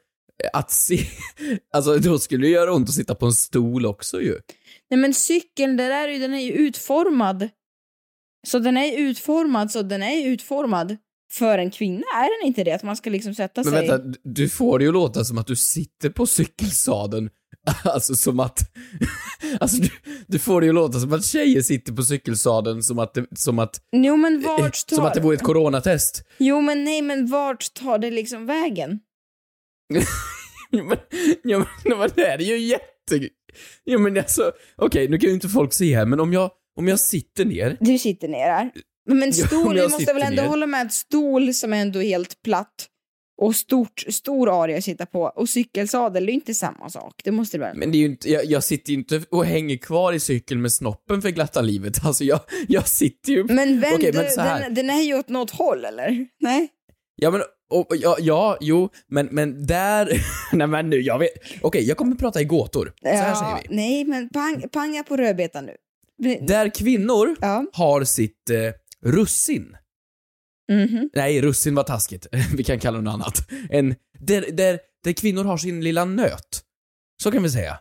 att 0.52 0.70
se, 0.70 0.99
alltså 1.72 1.99
då 1.99 2.18
skulle 2.18 2.46
det 2.46 2.50
göra 2.50 2.72
ont 2.72 2.88
att 2.88 2.94
sitta 2.94 3.14
på 3.14 3.26
en 3.26 3.32
stol 3.32 3.87
också 3.87 4.20
ju. 4.22 4.38
Nej 4.90 5.00
men 5.00 5.14
cykeln, 5.14 5.76
det 5.76 5.88
där, 5.88 6.08
är 6.08 6.12
ju- 6.12 6.18
den 6.18 6.34
är 6.34 6.40
ju 6.40 6.52
utformad. 6.52 7.49
Så 8.46 8.58
den 8.58 8.76
är 8.76 8.99
utformad, 8.99 9.70
så 9.70 9.82
den 9.82 10.02
är 10.02 10.26
utformad 10.26 10.96
för 11.32 11.58
en 11.58 11.70
kvinna, 11.70 12.04
är 12.14 12.40
den 12.40 12.49
inte 12.49 12.64
det? 12.64 12.72
Att 12.72 12.82
man 12.82 12.96
ska 12.96 13.11
liksom 13.11 13.34
sätta 13.34 13.62
Men 13.64 13.72
sig... 13.72 13.88
vänta, 13.88 14.18
du 14.25 14.49
får 14.49 14.78
det 14.78 14.84
ju 14.84 14.92
låta 14.92 15.25
som 15.25 15.38
att 15.38 15.46
du 15.46 15.56
sitter 15.56 16.11
på 16.11 16.26
cykelsadeln, 16.26 17.30
alltså 17.84 18.14
som 18.14 18.40
att, 18.40 18.58
alltså 19.61 19.76
du, 19.76 19.90
du 20.26 20.38
får 20.38 20.61
det 20.61 20.66
ju 20.66 20.72
låta 20.72 21.00
som 21.00 21.12
att 21.12 21.25
tjejer 21.25 21.62
sitter 21.62 21.92
på 21.92 22.02
cykelsadeln 22.02 22.82
som 22.82 22.99
att, 22.99 23.14
det, 23.14 23.26
som 23.37 23.58
att, 23.58 23.80
Jo 23.96 24.16
men 24.16 24.42
vart 24.42 24.87
tar... 24.87 24.96
som 24.96 25.04
att 25.04 25.14
det 25.14 25.20
vore 25.20 25.34
ett 25.34 25.42
coronatest. 25.42 26.25
Jo 26.38 26.61
men 26.61 26.84
nej, 26.84 27.02
men 27.02 27.26
vart 27.26 27.75
tar 27.75 27.99
det 27.99 28.11
liksom 28.11 28.46
vägen? 28.46 29.00
Ja 30.75 30.84
men, 30.84 30.99
ja, 31.42 31.66
men, 31.84 32.11
det 32.14 32.26
är 32.26 32.38
ju 32.38 32.58
jätte... 32.58 33.28
Ja 33.84 33.99
men 33.99 34.18
alltså, 34.18 34.52
okej 34.76 35.08
nu 35.08 35.18
kan 35.18 35.28
ju 35.28 35.34
inte 35.34 35.49
folk 35.49 35.72
se 35.72 35.96
här, 35.96 36.06
men 36.06 36.20
om 36.20 36.32
jag, 36.32 36.50
om 36.78 36.88
jag 36.88 37.00
sitter 37.00 37.44
ner, 37.44 37.76
Du 37.80 37.99
sitter 37.99 38.28
ner 38.28 38.46
här. 38.46 38.70
Men 39.11 39.32
Ja, 39.34 39.46
stol, 39.46 39.68
om 39.68 39.75
du 39.75 39.88
måste 39.88 40.12
väl 40.12 40.22
ändå 40.22 40.42
ner. 40.42 40.49
hålla 40.49 40.66
med 40.66 40.82
att 40.82 40.92
stol 40.92 41.54
som 41.54 41.72
är 41.72 41.76
ändå 41.76 42.00
helt 42.00 42.42
platt 42.42 42.88
och 43.42 43.56
stort, 43.56 44.00
stor 44.08 44.62
area 44.62 44.78
att 44.78 44.84
sitta 44.84 45.06
på 45.06 45.22
och 45.22 45.49
cykelsadel, 45.49 46.26
det 46.26 46.30
är 46.30 46.32
ju 46.32 46.38
inte 46.38 46.54
samma 46.54 46.90
sak. 46.90 47.20
Det 47.25 47.30
måste 47.30 47.56
det 47.58 47.61
väl? 47.64 47.76
men 47.76 47.92
det 47.92 47.96
är 47.96 48.00
ju 48.00 48.06
inte, 48.06 48.30
jag, 48.30 48.44
jag 48.44 48.64
sitter 48.64 48.92
ju 48.92 48.99
inte 48.99 49.22
och 49.30 49.44
hänger 49.44 49.76
kvar 49.76 50.12
i 50.12 50.20
cykeln 50.20 50.62
med 50.62 50.72
snoppen 50.72 51.22
för 51.22 51.28
glatta 51.30 51.61
livet, 51.61 51.94
alltså 52.04 52.25
jag, 52.25 52.40
jag 52.68 52.88
sitter 52.88 53.32
ju... 53.32 53.44
Men 53.44 53.80
vänd, 53.80 53.94
Okej, 53.94 54.12
men 54.14 54.30
så 54.30 54.40
här. 54.40 54.61
den, 54.61 54.75
den 54.75 54.90
är 54.90 55.02
ju 55.02 55.18
åt 55.18 55.28
något 55.28 55.50
håll 55.50 55.84
eller? 55.84 56.26
Nej? 56.40 56.68
Ja 57.16 57.30
men, 57.30 57.42
och, 57.80 57.96
ja, 57.96 58.16
ja, 58.20 58.58
jo, 58.60 58.88
men, 59.08 59.26
men 59.26 59.66
där, 59.66 60.12
nej 60.52 60.66
men 60.66 60.90
nu, 60.90 61.00
jag 61.00 61.18
vet, 61.18 61.30
okej 61.60 61.82
jag 61.88 61.96
kommer 61.96 62.16
prata 62.16 62.40
i 62.40 62.44
gåtor. 62.44 62.92
Så 63.02 63.08
här 63.08 63.34
säger 63.34 63.68
vi. 63.68 63.76
Nej, 63.76 64.04
men 64.04 64.28
pang, 64.28 64.68
panga 64.72 65.02
på 65.02 65.16
rödbetan 65.16 65.66
nu. 65.66 65.76
Där 66.46 66.68
kvinnor 66.74 67.36
Ja. 67.40 67.64
har 67.72 68.04
sitt 68.04 68.50
eh, 68.50 69.10
russin. 69.10 69.76
Mhm. 70.72 71.10
Nej, 71.14 71.40
russin 71.40 71.74
var 71.74 71.84
taskigt. 71.84 72.26
vi 72.56 72.64
kan 72.64 72.78
kalla 72.78 72.98
det 72.98 73.04
något 73.04 73.14
annat. 73.14 73.34
En, 73.70 73.94
där, 74.18 74.44
där, 74.52 74.78
där 75.04 75.12
kvinnor 75.12 75.44
har 75.44 75.56
sin 75.56 75.84
lilla 75.84 76.04
nöt. 76.04 76.62
Så 77.22 77.32
kan 77.32 77.42
vi 77.42 77.50
säga. 77.50 77.78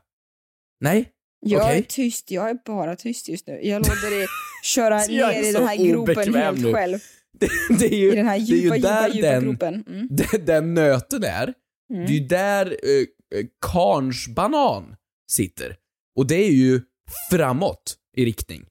Nej? 0.79 1.09
Jag 1.45 1.61
Okej. 1.61 1.77
är 1.77 1.81
tyst, 1.83 2.31
jag 2.31 2.49
är 2.49 2.57
bara 2.65 2.95
tyst 2.95 3.29
just 3.29 3.47
nu. 3.47 3.59
Jag 3.63 3.79
låter 3.79 4.17
dig 4.17 4.27
köra 4.63 4.97
ner 5.07 5.43
i 5.43 5.51
den 5.51 5.67
här 5.67 5.75
gropen 5.85 6.35
helt 6.35 6.59
nu. 6.61 6.73
själv. 6.73 6.99
Det, 7.39 7.49
det 7.79 7.85
är 7.85 7.97
ju, 7.97 8.11
I 8.11 8.15
den 8.15 8.25
här 8.25 8.39
det 8.39 8.43
är 8.43 8.47
ju 8.47 8.55
djupa, 8.55 8.75
djupa, 8.75 8.89
där 8.89 9.41
djupa 9.41 9.71
den. 9.71 9.83
Mm. 9.87 10.07
den, 10.11 10.45
den 10.45 10.73
nöten 10.73 11.23
är. 11.23 11.53
Mm. 11.93 12.05
Det 12.05 12.11
är 12.11 12.19
ju 12.19 12.27
där 12.27 12.65
eh, 12.65 13.39
eh, 13.39 13.45
Karns 13.61 14.27
banan 14.27 14.95
sitter. 15.31 15.75
Och 16.15 16.27
det 16.27 16.35
är 16.35 16.51
ju 16.51 16.81
framåt 17.29 17.95
i 18.17 18.25
riktning. 18.25 18.65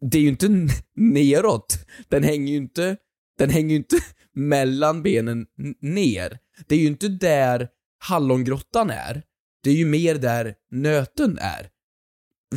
Det 0.00 0.18
är 0.18 0.22
ju 0.22 0.28
inte 0.28 0.68
neråt. 0.96 1.86
Den 2.08 2.22
hänger 2.22 2.52
ju 2.52 2.56
inte, 2.56 2.96
den 3.38 3.50
hänger 3.50 3.70
ju 3.70 3.76
inte 3.76 3.96
mellan 4.34 5.02
benen 5.02 5.46
ner. 5.80 6.38
Det 6.66 6.74
är 6.74 6.78
ju 6.78 6.86
inte 6.86 7.08
där 7.08 7.68
hallongrottan 7.98 8.90
är. 8.90 9.22
Det 9.62 9.70
är 9.70 9.74
ju 9.74 9.86
mer 9.86 10.14
där 10.14 10.54
nöten 10.70 11.38
är. 11.40 11.68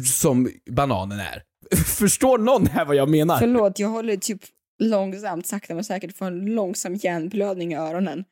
Som 0.06 0.50
bananen 0.70 1.20
är. 1.20 1.44
Förstår 1.86 2.38
någon 2.38 2.68
här 2.68 2.86
vad 2.86 2.96
jag 2.96 3.10
menar? 3.10 3.38
Förlåt, 3.40 3.80
jag 3.80 3.90
håller 3.90 4.18
typ 4.18 4.42
långsamt, 4.80 5.48
sakta 5.48 5.76
men 5.76 5.84
säkert 5.84 6.18
får 6.18 6.26
en 6.26 6.46
långsam 6.46 6.96
hjärnblödning 6.96 7.74
i 7.74 7.76
öronen. 7.76 8.24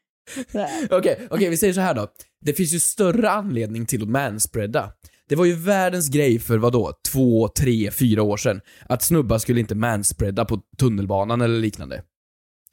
Okej, 0.89 1.27
okej, 1.29 1.49
vi 1.49 1.57
säger 1.57 1.73
så 1.73 1.81
här 1.81 1.93
då. 1.93 2.07
Det 2.41 2.53
finns 2.53 2.73
ju 2.73 2.79
större 2.79 3.29
anledning 3.29 3.85
till 3.85 4.03
att 4.03 4.09
manspreada. 4.09 4.93
Det 5.29 5.35
var 5.35 5.45
ju 5.45 5.53
världens 5.53 6.09
grej 6.09 6.39
för 6.39 6.57
vad 6.57 6.73
då? 6.73 6.93
två, 7.11 7.47
tre, 7.47 7.91
fyra 7.91 8.23
år 8.23 8.37
sedan. 8.37 8.61
Att 8.89 9.03
snubbar 9.03 9.37
skulle 9.37 9.59
inte 9.59 9.75
manspreada 9.75 10.45
på 10.45 10.61
tunnelbanan 10.77 11.41
eller 11.41 11.59
liknande. 11.59 12.03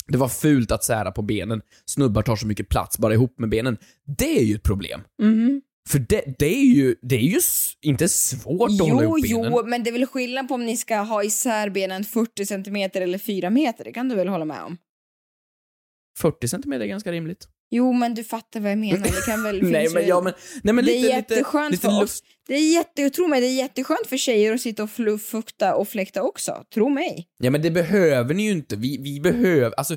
Det 0.08 0.18
var 0.18 0.28
fult 0.28 0.70
att 0.70 0.84
sära 0.84 1.12
på 1.12 1.22
benen. 1.22 1.62
Snubbar 1.86 2.22
tar 2.22 2.36
så 2.36 2.46
mycket 2.46 2.68
plats 2.68 2.98
bara 2.98 3.14
ihop 3.14 3.38
med 3.38 3.48
benen. 3.48 3.76
Det 4.18 4.38
är 4.38 4.44
ju 4.44 4.54
ett 4.54 4.62
problem. 4.62 5.00
Mhm. 5.22 5.62
För 5.88 5.99
det, 5.99 6.25
det 6.38 6.46
är 6.46 6.64
ju, 6.64 6.96
det 7.02 7.16
är 7.16 7.20
ju 7.20 7.40
inte 7.82 8.08
svårt 8.08 8.70
att 8.70 8.78
hålla 8.80 9.02
Jo, 9.02 9.02
ihop 9.02 9.22
benen. 9.22 9.52
jo, 9.52 9.66
men 9.66 9.82
det 9.82 9.90
är 9.90 9.92
väl 9.92 10.06
skillnad 10.06 10.49
på 10.49 10.54
om 10.54 10.66
ni 10.66 10.76
ska 10.76 10.96
ha 10.96 11.25
isär 11.25 11.70
benen 11.70 12.04
40 12.04 12.46
centimeter 12.46 13.00
eller 13.00 13.18
4 13.18 13.50
meter, 13.50 13.84
det 13.84 13.92
kan 13.92 14.08
du 14.08 14.14
väl 14.14 14.28
hålla 14.28 14.44
med 14.44 14.62
om? 14.62 14.76
40 16.18 16.49
cm 16.49 16.72
är 16.72 16.87
ganska 16.87 17.12
rimligt. 17.12 17.49
Jo, 17.72 17.92
men 17.92 18.14
du 18.14 18.25
fattar 18.25 18.60
vad 18.60 18.70
jag 18.70 18.78
menar. 18.78 18.99
Det 18.99 19.26
kan 19.26 19.42
väl 19.42 19.62
Nej 19.70 19.88
men, 19.94 20.06
ja, 20.06 20.20
men, 20.20 20.32
nej, 20.62 20.75
men 20.75 20.84
det 20.84 20.92
lite, 20.92 21.06
är 21.12 21.16
jätteskönt 21.16 21.70
lite, 21.70 21.88
för 21.88 22.02
oss. 22.02 22.22
Det 22.49 22.54
är 22.54 22.72
jätte, 22.72 23.10
tro 23.10 23.28
mig, 23.28 23.40
det 23.40 23.46
är 23.46 23.56
jätteskönt 23.56 24.06
för 24.06 24.16
tjejer 24.16 24.54
att 24.54 24.60
sitta 24.60 24.82
och 24.82 25.20
fukta 25.20 25.75
och 25.75 25.88
fläkta 25.88 26.22
också. 26.22 26.64
Tro 26.75 26.88
mig. 26.88 27.26
Ja 27.42 27.50
men 27.50 27.62
det 27.62 27.70
behöver 27.70 28.34
ni 28.34 28.42
ju 28.42 28.50
inte. 28.50 28.76
Vi, 28.76 28.99
vi 28.99 29.20
behöver, 29.20 29.75
alltså, 29.76 29.96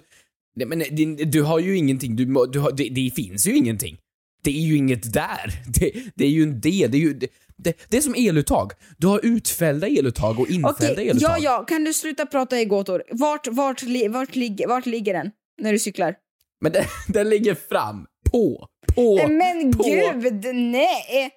nej, 0.55 0.67
men 0.67 0.79
det, 0.79 1.05
du 1.25 1.41
har 1.41 1.59
ju 1.59 1.77
ingenting, 1.77 2.15
du, 2.15 2.25
du 2.25 2.59
har, 2.59 2.71
det, 2.71 2.89
det 2.89 3.11
finns 3.15 3.47
ju 3.47 3.55
ingenting. 3.55 3.97
Det 4.43 4.51
är 4.51 4.61
ju 4.61 4.77
inget 4.77 5.13
där. 5.13 5.53
Det, 5.79 5.91
det 6.15 6.25
är 6.25 6.29
ju 6.29 6.43
en 6.43 6.61
del, 6.61 6.91
det 6.91 6.97
är 6.97 6.99
ju, 6.99 7.13
det, 7.13 7.27
det, 7.57 7.73
det 7.89 7.97
är 7.97 8.01
som 8.01 8.15
eluttag. 8.17 8.71
Du 8.97 9.07
har 9.07 9.19
utfällda 9.23 9.87
eluttag 9.87 10.39
och 10.39 10.49
infällda 10.49 10.93
Okej, 10.93 11.09
eluttag. 11.09 11.29
ja, 11.31 11.37
ja, 11.39 11.65
kan 11.65 11.83
du 11.83 11.93
sluta 11.93 12.25
prata 12.25 12.59
i 12.59 12.65
gåtor? 12.65 13.03
Vart, 13.11 13.47
vart, 13.47 13.81
li, 13.81 14.07
vart, 14.07 14.35
ligger, 14.35 14.67
vart 14.67 14.85
ligger 14.85 15.13
den 15.13 15.31
när 15.61 15.71
du 15.71 15.79
cyklar? 15.79 16.15
Men 16.61 16.71
den, 16.71 16.83
den 17.07 17.29
ligger 17.29 17.55
fram, 17.55 18.05
på, 18.31 18.67
på, 18.95 19.15
Nej, 19.15 19.27
men 19.29 19.71
på, 19.73 19.83
gud, 19.83 20.55
nej! 20.55 21.31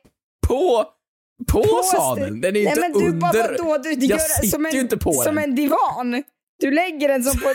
på, 0.46 0.84
på, 1.52 1.62
På 1.62 1.82
sadeln. 1.82 2.40
Den 2.40 2.56
är 2.56 2.60
ju 2.60 2.64
nej, 2.64 2.74
inte 2.76 2.80
men 2.80 2.92
du, 2.92 3.06
under. 3.06 3.20
Bara, 3.20 3.32
vadå, 3.32 3.78
du, 3.82 3.94
du 3.94 4.06
jag 4.06 4.18
gör 4.18 4.24
sitter 4.24 4.48
som 4.48 4.66
en, 4.66 4.72
ju 4.72 4.80
inte 4.80 4.96
på 4.96 5.12
Som 5.12 5.34
den. 5.34 5.44
en 5.44 5.54
divan. 5.54 6.22
Du 6.58 6.70
lägger 6.70 7.08
den 7.08 7.24
som 7.24 7.40
på, 7.40 7.52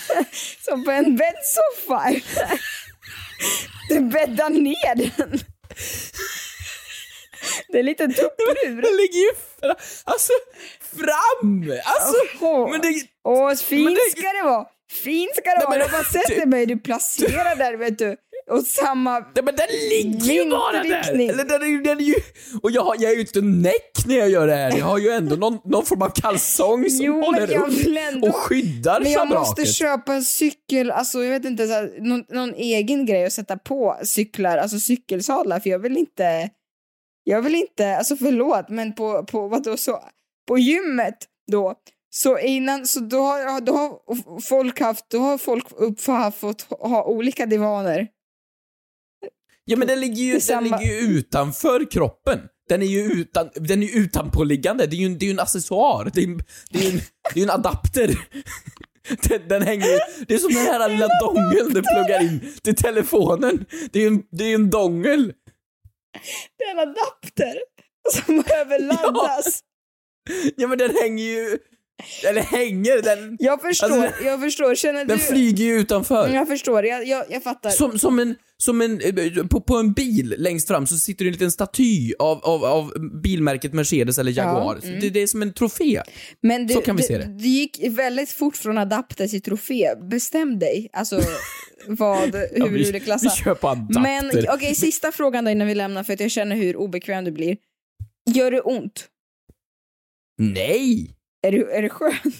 som 0.70 0.84
på 0.84 0.90
en 0.90 1.16
bäddsoffa. 1.16 2.10
Du 3.88 4.00
bäddar 4.00 4.50
ner 4.50 4.94
den. 4.94 5.38
Det 7.68 7.76
är 7.78 7.80
en 7.80 7.86
liten 7.86 8.14
tupplur. 8.14 8.82
Den 8.82 8.96
ligger 8.96 9.18
ju 9.18 9.30
fra, 9.60 9.76
alltså, 10.04 10.32
fram! 10.96 11.72
Alltså, 11.84 12.14
men 12.70 12.80
det... 12.80 12.94
Åh, 13.24 13.54
fint 13.54 13.84
men 13.84 13.94
det- 13.94 14.10
ska 14.10 14.20
det 14.32 14.42
vara! 14.44 14.66
Fint 15.04 15.36
ska 15.36 15.50
det 15.50 15.66
vara! 15.66 15.78
Jag 15.78 15.90
bara 15.90 16.04
sätter 16.04 16.46
mig, 16.46 16.66
du 16.66 16.78
placerar 16.78 17.56
där 17.56 17.76
vet 17.76 17.98
du. 17.98 18.16
Och 18.50 18.62
samma... 18.66 19.18
Nej, 19.18 19.44
men 19.44 19.56
den 19.56 19.66
ligger 19.90 20.32
ju 20.32 20.50
bara 20.50 20.82
där! 20.82 21.12
Eller 21.12 21.44
den 21.44 21.62
är, 21.62 21.84
den 21.84 21.98
är 21.98 22.02
ju... 22.02 22.14
Och 22.62 22.70
jag, 22.70 22.82
har, 22.82 22.96
jag 22.98 23.10
är 23.10 23.14
ju 23.14 23.20
inte 23.20 23.40
näck 23.40 24.06
när 24.06 24.16
jag 24.16 24.30
gör 24.30 24.46
det 24.46 24.54
här. 24.54 24.78
Jag 24.78 24.86
har 24.86 24.98
ju 24.98 25.10
ändå 25.10 25.36
någon, 25.36 25.58
någon 25.64 25.84
form 25.84 26.02
av 26.02 26.08
kalsong 26.08 26.90
som 26.90 27.06
Jo, 27.06 27.22
håller 27.22 27.58
upp 27.58 27.86
ändå... 28.12 28.28
och 28.28 28.34
skyddar 28.34 29.00
Men 29.00 29.12
jag 29.12 29.28
måste 29.28 29.64
köpa 29.64 30.14
en 30.14 30.22
cykel, 30.22 30.90
alltså 30.90 31.24
jag 31.24 31.30
vet 31.30 31.44
inte, 31.44 31.66
så 31.66 31.72
här, 31.72 31.94
någon, 32.00 32.24
någon 32.28 32.54
egen 32.54 33.06
grej 33.06 33.24
att 33.24 33.32
sätta 33.32 33.58
på 33.58 33.96
cyklar, 34.04 34.58
alltså 34.58 34.78
cykelsadlar, 34.78 35.60
för 35.60 35.70
jag 35.70 35.78
vill 35.78 35.96
inte... 35.96 36.50
Jag 37.26 37.42
vill 37.42 37.54
inte, 37.54 37.96
alltså 37.96 38.16
förlåt, 38.16 38.68
men 38.68 38.94
på, 38.94 39.24
på 39.24 39.48
vadå 39.48 39.76
så, 39.76 40.00
på 40.48 40.58
gymmet 40.58 41.14
då, 41.52 41.74
så 42.10 42.38
innan, 42.38 42.86
så 42.86 43.00
då 43.00 43.22
har, 43.22 43.60
då 43.60 43.72
har 43.72 43.98
folk 44.40 44.80
haft, 44.80 45.10
då 45.10 45.18
har 45.18 45.38
folk 45.38 45.66
upp, 45.76 46.06
haft, 46.06 46.38
fått 46.38 46.62
ha 46.62 47.04
olika 47.04 47.46
divaner. 47.46 48.08
Ja 49.64 49.76
men 49.76 49.88
den 49.88 50.00
ligger 50.00 50.22
ju, 50.22 50.38
den 50.38 50.64
ligger 50.64 50.84
ju 50.84 50.98
utanför 50.98 51.90
kroppen. 51.90 52.40
Den 52.68 52.82
är 52.82 52.86
ju 52.86 53.00
utan, 53.02 53.50
den 53.54 53.82
är 53.82 53.96
utanpåliggande. 53.96 54.86
Det 54.86 54.96
är 54.96 54.98
ju 54.98 55.06
en, 55.06 55.18
det 55.18 55.26
är 55.26 55.30
en 55.30 55.40
accessoar. 55.40 56.10
Det 56.14 56.20
är, 56.22 56.26
ju- 56.26 56.38
det 56.70 56.86
är 56.86 56.92
en, 56.92 57.00
det 57.34 57.40
är 57.40 57.44
en 57.44 57.50
adapter. 57.50 58.14
Den, 59.28 59.48
den 59.48 59.62
hänger 59.62 59.86
det 60.26 60.34
är 60.34 60.38
som 60.38 60.52
den 60.54 60.66
här 60.66 60.88
lilla 60.88 61.08
dongeln 61.20 61.74
du 61.74 61.82
pluggar 61.82 62.22
in 62.22 62.54
till 62.62 62.76
telefonen. 62.76 63.64
Det 63.92 63.98
är 63.98 64.02
ju 64.02 64.06
en, 64.08 64.22
det 64.30 64.44
är 64.44 64.54
en 64.54 64.70
dongel. 64.70 65.32
Det 66.58 66.64
är 66.64 66.70
en 66.72 66.78
adapter 66.78 67.58
som 68.12 68.40
behöver 68.42 68.78
laddas. 68.88 69.60
Ja 70.56 70.68
men 70.68 70.78
den 70.78 70.90
hänger 71.02 71.24
ju, 71.24 71.58
eller 72.28 72.40
hänger, 72.42 73.02
den, 73.02 73.36
Jag 73.40 73.60
förstår, 73.62 73.86
Alltså, 73.86 74.24
jag 74.24 74.40
förstår. 74.40 74.74
Känner 74.74 75.04
den 75.04 75.18
du... 75.18 75.24
flyger 75.24 75.64
ju 75.64 75.80
utanför. 75.80 76.28
Jag 76.28 76.48
förstår, 76.48 76.84
jag, 76.84 77.06
jag, 77.06 77.24
jag 77.30 77.42
fattar. 77.42 77.70
Som, 77.70 77.98
som 77.98 78.18
en, 78.18 78.34
som 78.56 78.80
en, 78.80 79.00
eh, 79.00 79.46
på, 79.46 79.60
på 79.60 79.76
en 79.76 79.92
bil 79.92 80.34
längst 80.38 80.68
fram 80.68 80.86
så 80.86 80.96
sitter 80.96 81.24
det 81.24 81.28
en 81.28 81.32
liten 81.32 81.52
staty 81.52 82.12
av, 82.18 82.44
av, 82.44 82.64
av 82.64 82.92
bilmärket 83.22 83.72
Mercedes 83.72 84.18
eller 84.18 84.32
Jaguar. 84.32 84.78
Ja, 84.82 84.88
mm. 84.88 85.00
det, 85.00 85.10
det 85.10 85.22
är 85.22 85.26
som 85.26 85.42
en 85.42 85.52
trofé. 85.52 86.02
Men 86.40 86.66
det, 86.66 86.74
Så 86.74 86.80
kan 86.80 86.96
vi 86.96 87.02
det, 87.02 87.08
se 87.08 87.18
det. 87.18 87.24
Det 87.38 87.48
gick 87.48 87.80
väldigt 87.88 88.30
fort 88.30 88.56
från 88.56 88.78
adapter 88.78 89.26
till 89.28 89.42
trofé. 89.42 89.94
Bestäm 90.10 90.58
dig. 90.58 90.88
Alltså 90.92 91.20
vad, 91.86 92.34
hur 92.34 92.48
Ja, 92.56 92.66
vi- 92.66 92.84
du 92.84 92.92
vill 92.92 93.02
klassa. 93.02 93.28
vi 93.36 93.44
kör 93.44 93.54
på 93.54 93.68
adapter. 93.68 94.00
Men 94.00 94.30
okej, 94.48 94.74
sista 94.74 95.12
frågan 95.12 95.44
då 95.44 95.50
innan 95.50 95.66
vi 95.66 95.74
lämnar 95.74 96.02
för 96.02 96.12
att 96.12 96.20
jag 96.20 96.30
känner 96.30 96.56
hur 96.56 96.76
obekväm 96.76 97.24
du 97.24 97.30
blir. 97.32 97.56
Gör 98.34 98.50
det 98.50 98.60
ont? 98.60 99.08
Nej! 100.38 101.10
Är 101.44 101.52
du, 101.52 101.70
är 101.70 101.82
det 101.82 101.88
skönt? 101.88 102.14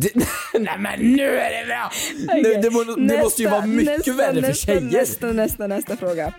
Det, 0.00 0.14
nej 0.58 0.78
men 0.78 1.00
nu 1.00 1.38
är 1.38 1.60
det 1.60 1.66
bra! 1.66 1.90
Nu, 2.34 2.54
det, 2.62 2.70
må, 2.70 2.84
det 2.84 2.96
Nästa, 2.96 3.22
måste 3.22 3.42
ju 3.42 3.48
vara 3.48 3.66
mycket 3.66 3.96
nästa, 3.96 4.12
värre 4.12 4.34
för 4.34 4.40
nästa, 4.40 4.66
tjejer. 4.66 4.80
Nästa, 4.80 5.32
nästa, 5.32 5.66
nästa 5.66 5.96
fråga. 5.96 6.34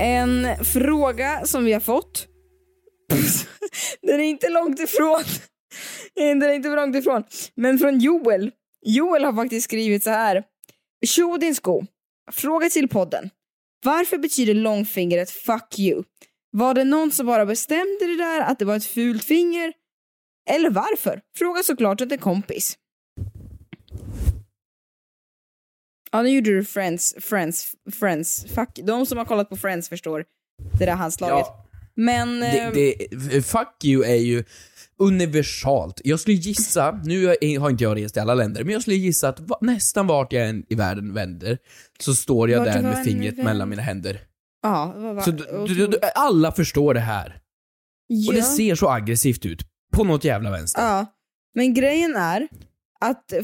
En 0.00 0.64
fråga 0.64 1.46
som 1.46 1.64
vi 1.64 1.72
har 1.72 1.80
fått. 1.80 2.26
Den 4.02 4.20
är 4.20 4.24
inte 4.24 4.48
långt 4.48 4.80
ifrån. 4.80 5.22
Den 6.14 6.42
är 6.42 6.52
inte 6.52 6.68
långt 6.68 6.96
ifrån. 6.96 7.24
Men 7.54 7.78
från 7.78 7.98
Joel. 7.98 8.50
Joel 8.86 9.24
har 9.24 9.32
faktiskt 9.32 9.64
skrivit 9.64 10.04
så 10.04 10.10
här. 10.10 10.44
Tjo 11.06 11.36
din 11.36 11.54
sko. 11.54 11.86
Fråga 12.32 12.70
till 12.70 12.88
podden. 12.88 13.30
Varför 13.84 14.18
betyder 14.18 14.54
långfingret 14.54 15.30
fuck 15.30 15.78
you? 15.78 16.04
Var 16.50 16.74
det 16.74 16.84
någon 16.84 17.12
som 17.12 17.26
bara 17.26 17.46
bestämde 17.46 18.06
det 18.06 18.16
där 18.16 18.40
att 18.40 18.58
det 18.58 18.64
var 18.64 18.76
ett 18.76 18.86
fult 18.86 19.24
finger? 19.24 19.72
Eller 20.50 20.70
varför? 20.70 21.20
Fråga 21.36 21.62
såklart 21.62 22.00
inte 22.00 22.14
en 22.14 22.18
kompis. 22.18 22.78
Ja, 26.10 26.22
nu 26.22 26.28
gjorde 26.28 26.50
du 26.50 26.64
Friends, 26.64 27.14
Friends, 27.20 27.74
Friends. 27.92 28.44
Fuck. 28.54 28.68
De 28.82 29.06
som 29.06 29.18
har 29.18 29.24
kollat 29.24 29.48
på 29.48 29.56
Friends 29.56 29.88
förstår 29.88 30.24
det 30.78 30.84
där 30.86 30.94
handslaget. 30.94 31.46
Ja. 31.48 31.67
Men... 31.98 32.40
Det, 32.40 32.58
eh, 32.58 33.18
det, 33.30 33.42
fuck 33.42 33.84
you 33.84 34.04
är 34.04 34.14
ju 34.14 34.44
universalt. 34.98 36.00
Jag 36.04 36.20
skulle 36.20 36.36
gissa, 36.36 37.00
nu 37.04 37.26
har 37.58 37.70
inte 37.70 37.84
jag 37.84 37.96
rest 37.96 38.16
i 38.16 38.20
alla 38.20 38.34
länder, 38.34 38.64
men 38.64 38.72
jag 38.72 38.82
skulle 38.82 38.96
gissa 38.96 39.28
att 39.28 39.40
va, 39.40 39.58
nästan 39.60 40.06
vart 40.06 40.32
jag 40.32 40.48
än 40.48 40.64
i 40.68 40.74
världen 40.74 41.14
vänder 41.14 41.58
så 42.00 42.14
står 42.14 42.50
jag 42.50 42.58
Vart 42.58 42.72
där 42.72 42.82
med 42.82 43.04
fingret 43.04 43.36
mellan 43.36 43.68
mina 43.68 43.82
händer. 43.82 44.20
Ja, 44.62 44.94
vad 44.96 45.14
var... 45.14 45.22
Så 45.22 45.30
du, 45.30 45.74
du, 45.74 45.86
du, 45.86 45.98
alla 46.14 46.52
förstår 46.52 46.94
det 46.94 47.00
här. 47.00 47.40
ja. 48.06 48.30
Och 48.30 48.34
det 48.34 48.42
ser 48.42 48.74
så 48.74 48.88
aggressivt 48.88 49.46
ut. 49.46 49.62
På 49.92 50.04
något 50.04 50.24
jävla 50.24 50.50
vänster. 50.50 50.82
Ja, 50.82 51.06
men 51.54 51.74
grejen 51.74 52.16
är 52.16 52.48
att 53.00 53.32
eh, 53.32 53.40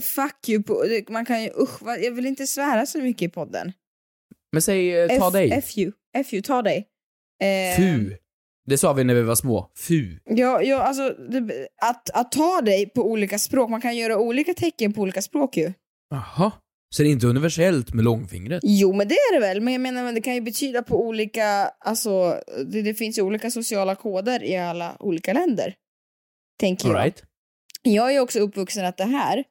fuck 0.00 0.48
you 0.48 0.62
på, 0.62 0.84
man 1.08 1.24
kan 1.24 1.42
ju, 1.42 1.50
usch, 1.60 1.82
vad, 1.82 2.02
jag 2.02 2.12
vill 2.12 2.26
inte 2.26 2.46
svära 2.46 2.86
så 2.86 2.98
mycket 2.98 3.22
i 3.22 3.28
podden. 3.28 3.72
Men 4.52 4.62
säg, 4.62 4.98
eh, 4.98 5.18
ta 5.18 5.26
F, 5.26 5.32
dig. 5.32 5.50
F 5.52 5.78
you, 5.78 5.92
F 6.16 6.32
you, 6.32 6.42
ta 6.42 6.62
dig. 6.62 6.88
Eh, 7.42 7.76
Fu. 7.76 8.16
Det 8.66 8.78
sa 8.78 8.92
vi 8.92 9.04
när 9.04 9.14
vi 9.14 9.22
var 9.22 9.34
små. 9.34 9.70
Fu. 9.76 10.18
Ja, 10.24 10.62
ja 10.62 10.82
alltså 10.82 11.10
det, 11.10 11.68
att, 11.82 12.10
att 12.10 12.32
ta 12.32 12.60
dig 12.60 12.90
på 12.90 13.02
olika 13.02 13.38
språk, 13.38 13.70
man 13.70 13.80
kan 13.80 13.96
göra 13.96 14.18
olika 14.18 14.54
tecken 14.54 14.92
på 14.92 15.00
olika 15.00 15.22
språk 15.22 15.56
ju. 15.56 15.72
Jaha. 16.10 16.52
Så 16.90 17.02
det 17.02 17.08
är 17.08 17.10
inte 17.10 17.26
universellt 17.26 17.94
med 17.94 18.04
långfingret? 18.04 18.60
Jo, 18.62 18.92
men 18.92 19.08
det 19.08 19.14
är 19.14 19.34
det 19.34 19.40
väl. 19.40 19.60
Men 19.60 19.72
jag 19.72 19.80
menar, 19.80 20.04
men 20.04 20.14
det 20.14 20.20
kan 20.20 20.34
ju 20.34 20.40
betyda 20.40 20.82
på 20.82 21.06
olika, 21.06 21.70
alltså 21.78 22.40
det, 22.66 22.82
det 22.82 22.94
finns 22.94 23.18
ju 23.18 23.22
olika 23.22 23.50
sociala 23.50 23.94
koder 23.94 24.44
i 24.44 24.56
alla 24.56 24.96
olika 25.00 25.32
länder. 25.32 25.74
Tänker 26.60 26.88
All 26.88 26.94
jag. 26.94 27.04
right. 27.04 27.22
Jag 27.82 28.14
är 28.14 28.20
också 28.20 28.38
uppvuxen 28.38 28.84
att 28.84 28.96
det 28.96 29.04
här 29.04 29.44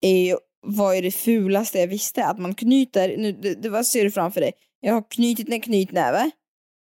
är 0.00 0.38
var 0.66 0.94
ju 0.94 1.00
det 1.00 1.10
fulaste 1.10 1.78
jag 1.78 1.86
visste. 1.86 2.24
Att 2.24 2.38
man 2.38 2.54
knyter, 2.54 3.16
nu, 3.16 3.32
det, 3.32 3.54
det, 3.54 3.68
vad 3.68 3.86
ser 3.86 4.04
du 4.04 4.10
framför 4.10 4.40
dig? 4.40 4.52
Jag 4.80 4.94
har 4.94 5.10
knutit 5.10 5.48
en 5.48 5.60
knytnäve 5.60 6.30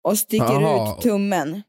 och 0.08 0.18
sticker 0.18 0.44
Jaha. 0.44 0.96
ut 0.96 1.02
tummen. 1.02 1.62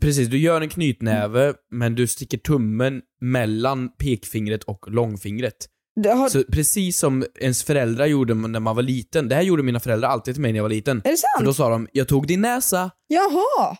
Precis, 0.00 0.28
du 0.28 0.38
gör 0.38 0.60
en 0.60 0.68
knytnäve, 0.68 1.54
men 1.70 1.94
du 1.94 2.06
sticker 2.06 2.38
tummen 2.38 3.02
mellan 3.20 3.88
pekfingret 3.88 4.64
och 4.64 4.90
långfingret. 4.90 5.68
Har, 6.06 6.28
Så 6.28 6.44
precis 6.44 6.98
som 6.98 7.24
ens 7.40 7.64
föräldrar 7.64 8.06
gjorde 8.06 8.34
när 8.34 8.60
man 8.60 8.76
var 8.76 8.82
liten. 8.82 9.28
Det 9.28 9.34
här 9.34 9.42
gjorde 9.42 9.62
mina 9.62 9.80
föräldrar 9.80 10.08
alltid 10.08 10.34
till 10.34 10.42
mig 10.42 10.52
när 10.52 10.58
jag 10.58 10.64
var 10.64 10.68
liten. 10.70 11.02
Är 11.04 11.10
det 11.10 11.16
sant? 11.16 11.30
För 11.38 11.44
då 11.44 11.54
sa 11.54 11.68
de, 11.68 11.88
jag 11.92 12.08
tog 12.08 12.26
din 12.26 12.40
näsa. 12.40 12.90
Jaha! 13.06 13.76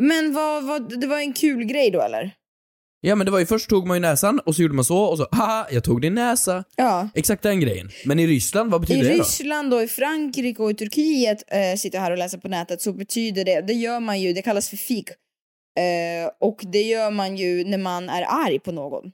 Men 0.00 0.32
vad, 0.32 0.64
vad, 0.64 1.00
det 1.00 1.06
var 1.06 1.18
en 1.18 1.32
kul 1.32 1.64
grej 1.64 1.90
då 1.90 2.00
eller? 2.00 2.34
Ja 3.04 3.14
men 3.14 3.24
det 3.24 3.30
var 3.30 3.38
ju 3.38 3.46
först 3.46 3.70
tog 3.70 3.86
man 3.86 3.96
ju 3.96 4.00
näsan 4.00 4.40
och 4.40 4.56
så 4.56 4.62
gjorde 4.62 4.74
man 4.74 4.84
så 4.84 4.98
och 4.98 5.18
så, 5.18 5.28
haha, 5.32 5.66
jag 5.70 5.84
tog 5.84 6.00
din 6.00 6.14
näsa. 6.14 6.64
Ja. 6.76 7.08
Exakt 7.14 7.42
den 7.42 7.60
grejen. 7.60 7.90
Men 8.04 8.18
i 8.18 8.26
Ryssland, 8.26 8.70
vad 8.70 8.80
betyder 8.80 9.04
I 9.04 9.08
det 9.08 9.16
då? 9.16 9.22
Ryssland 9.22 9.74
och 9.74 9.82
i 9.82 9.88
Frankrike 9.88 10.62
och 10.62 10.70
i 10.70 10.74
Turkiet, 10.74 11.44
eh, 11.48 11.76
sitter 11.76 11.98
jag 11.98 12.02
här 12.02 12.10
och 12.10 12.18
läser 12.18 12.38
på 12.38 12.48
nätet, 12.48 12.82
så 12.82 12.92
betyder 12.92 13.44
det, 13.44 13.60
det 13.60 13.72
gör 13.72 14.00
man 14.00 14.20
ju, 14.20 14.32
det 14.32 14.42
kallas 14.42 14.68
för 14.68 14.76
fik. 14.76 15.08
Eh, 15.10 16.30
och 16.40 16.60
det 16.72 16.82
gör 16.82 17.10
man 17.10 17.36
ju 17.36 17.64
när 17.64 17.78
man 17.78 18.08
är 18.08 18.22
arg 18.46 18.58
på 18.58 18.72
någon. 18.72 19.04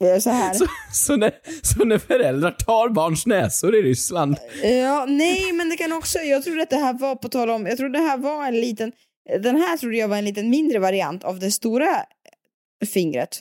Det 0.00 0.10
är 0.10 0.20
så 0.20 0.30
här. 0.30 0.54
Så, 0.54 0.66
så, 0.92 1.16
när, 1.16 1.32
så 1.62 1.84
när 1.84 1.98
föräldrar 1.98 2.50
tar 2.50 2.88
barns 2.88 3.26
näsor 3.26 3.76
i 3.76 3.82
Ryssland. 3.82 4.36
Ja, 4.62 5.06
nej, 5.08 5.52
men 5.52 5.68
det 5.68 5.76
kan 5.76 5.92
också, 5.92 6.18
jag 6.18 6.44
trodde 6.44 6.62
att 6.62 6.70
det 6.70 6.76
här 6.76 6.92
var, 6.92 7.16
på 7.16 7.28
tal 7.28 7.50
om, 7.50 7.66
jag 7.66 7.76
trodde 7.76 7.98
det 7.98 8.04
här 8.04 8.18
var 8.18 8.46
en 8.46 8.60
liten, 8.60 8.92
den 9.42 9.56
här 9.56 9.76
trodde 9.76 9.96
jag 9.96 10.08
var 10.08 10.16
en 10.16 10.24
liten 10.24 10.50
mindre 10.50 10.78
variant 10.78 11.24
av 11.24 11.38
det 11.38 11.50
stora 11.50 12.04
fingret. 12.86 13.40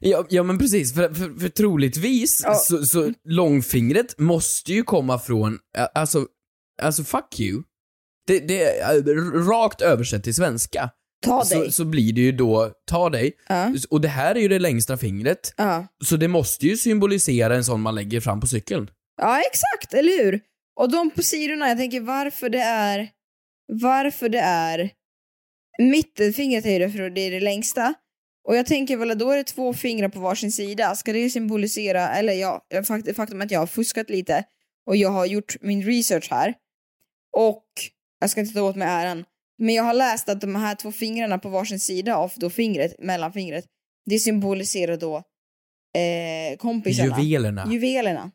Ja, 0.00 0.26
ja 0.30 0.42
men 0.42 0.58
precis, 0.58 0.94
för, 0.94 1.14
för, 1.14 1.40
för 1.40 1.48
troligtvis 1.48 2.42
Ja. 2.44 2.54
så, 2.54 2.86
så 2.86 3.12
långfingret 3.24 4.18
måste 4.18 4.72
ju 4.72 4.82
komma 4.82 5.18
från, 5.18 5.58
alltså, 5.94 6.26
alltså 6.82 7.04
fuck 7.04 7.40
you. 7.40 7.62
Det, 8.26 8.38
det 8.38 8.62
är 8.80 9.02
rakt 9.48 9.80
översatt 9.80 10.24
till 10.24 10.34
svenska. 10.34 10.90
Ta 11.24 11.44
så, 11.44 11.60
dig. 11.60 11.72
så 11.72 11.84
blir 11.84 12.12
det 12.12 12.20
ju 12.20 12.32
då, 12.32 12.70
ta 12.86 13.10
dig. 13.10 13.32
Ja. 13.48 13.74
Och 13.90 14.00
det 14.00 14.08
här 14.08 14.34
är 14.34 14.40
ju 14.40 14.48
det 14.48 14.58
längsta 14.58 14.96
fingret. 14.96 15.54
Ja. 15.56 15.86
Så 16.04 16.16
det 16.16 16.28
måste 16.28 16.66
ju 16.66 16.76
symbolisera 16.76 17.56
en 17.56 17.64
sån 17.64 17.80
man 17.80 17.94
lägger 17.94 18.20
fram 18.20 18.40
på 18.40 18.46
cykeln. 18.46 18.90
Ja, 19.22 19.40
exakt, 19.40 19.94
eller 19.94 20.24
hur? 20.24 20.40
Och 20.80 20.90
de 20.90 21.10
på 21.10 21.22
sidorna, 21.22 21.68
jag 21.68 21.78
tänker 21.78 22.00
varför 22.00 22.48
det 22.48 22.60
är, 22.60 23.08
varför 23.66 24.28
det 24.28 24.38
är, 24.38 24.90
mittenfingret 25.78 26.66
är 26.66 26.80
det 26.80 26.90
för 26.90 27.10
det 27.10 27.20
är 27.20 27.30
det 27.30 27.40
längsta. 27.40 27.94
Och 28.48 28.56
jag 28.56 28.66
tänker 28.66 28.96
väl 28.96 29.10
att 29.10 29.18
då 29.18 29.30
är 29.30 29.36
det 29.36 29.44
två 29.44 29.72
fingrar 29.74 30.08
på 30.08 30.20
varsin 30.20 30.52
sida. 30.52 30.94
Ska 30.94 31.12
det 31.12 31.30
symbolisera, 31.30 32.08
eller 32.08 32.32
ja, 32.32 32.66
fakt- 32.84 33.16
faktum 33.16 33.40
att 33.40 33.50
jag 33.50 33.58
har 33.60 33.66
fuskat 33.66 34.10
lite 34.10 34.44
och 34.86 34.96
jag 34.96 35.08
har 35.08 35.26
gjort 35.26 35.56
min 35.60 35.82
research 35.86 36.28
här. 36.30 36.54
Och 37.36 37.64
jag 38.20 38.30
ska 38.30 38.40
inte 38.40 38.54
ta 38.54 38.62
åt 38.62 38.76
mig 38.76 38.88
äran, 38.88 39.24
men 39.58 39.74
jag 39.74 39.82
har 39.82 39.94
läst 39.94 40.28
att 40.28 40.40
de 40.40 40.54
här 40.54 40.74
två 40.74 40.92
fingrarna 40.92 41.38
på 41.38 41.48
varsin 41.48 41.80
sida 41.80 42.16
av 42.16 42.32
då 42.36 42.50
fingret, 42.50 42.94
mellanfingret, 42.98 43.64
det 44.06 44.18
symboliserar 44.18 44.96
då 44.96 45.16
eh, 45.16 46.56
kompisarna. 46.58 47.20
Juvelerna. 47.20 47.72
Juvelerna. 47.72 48.30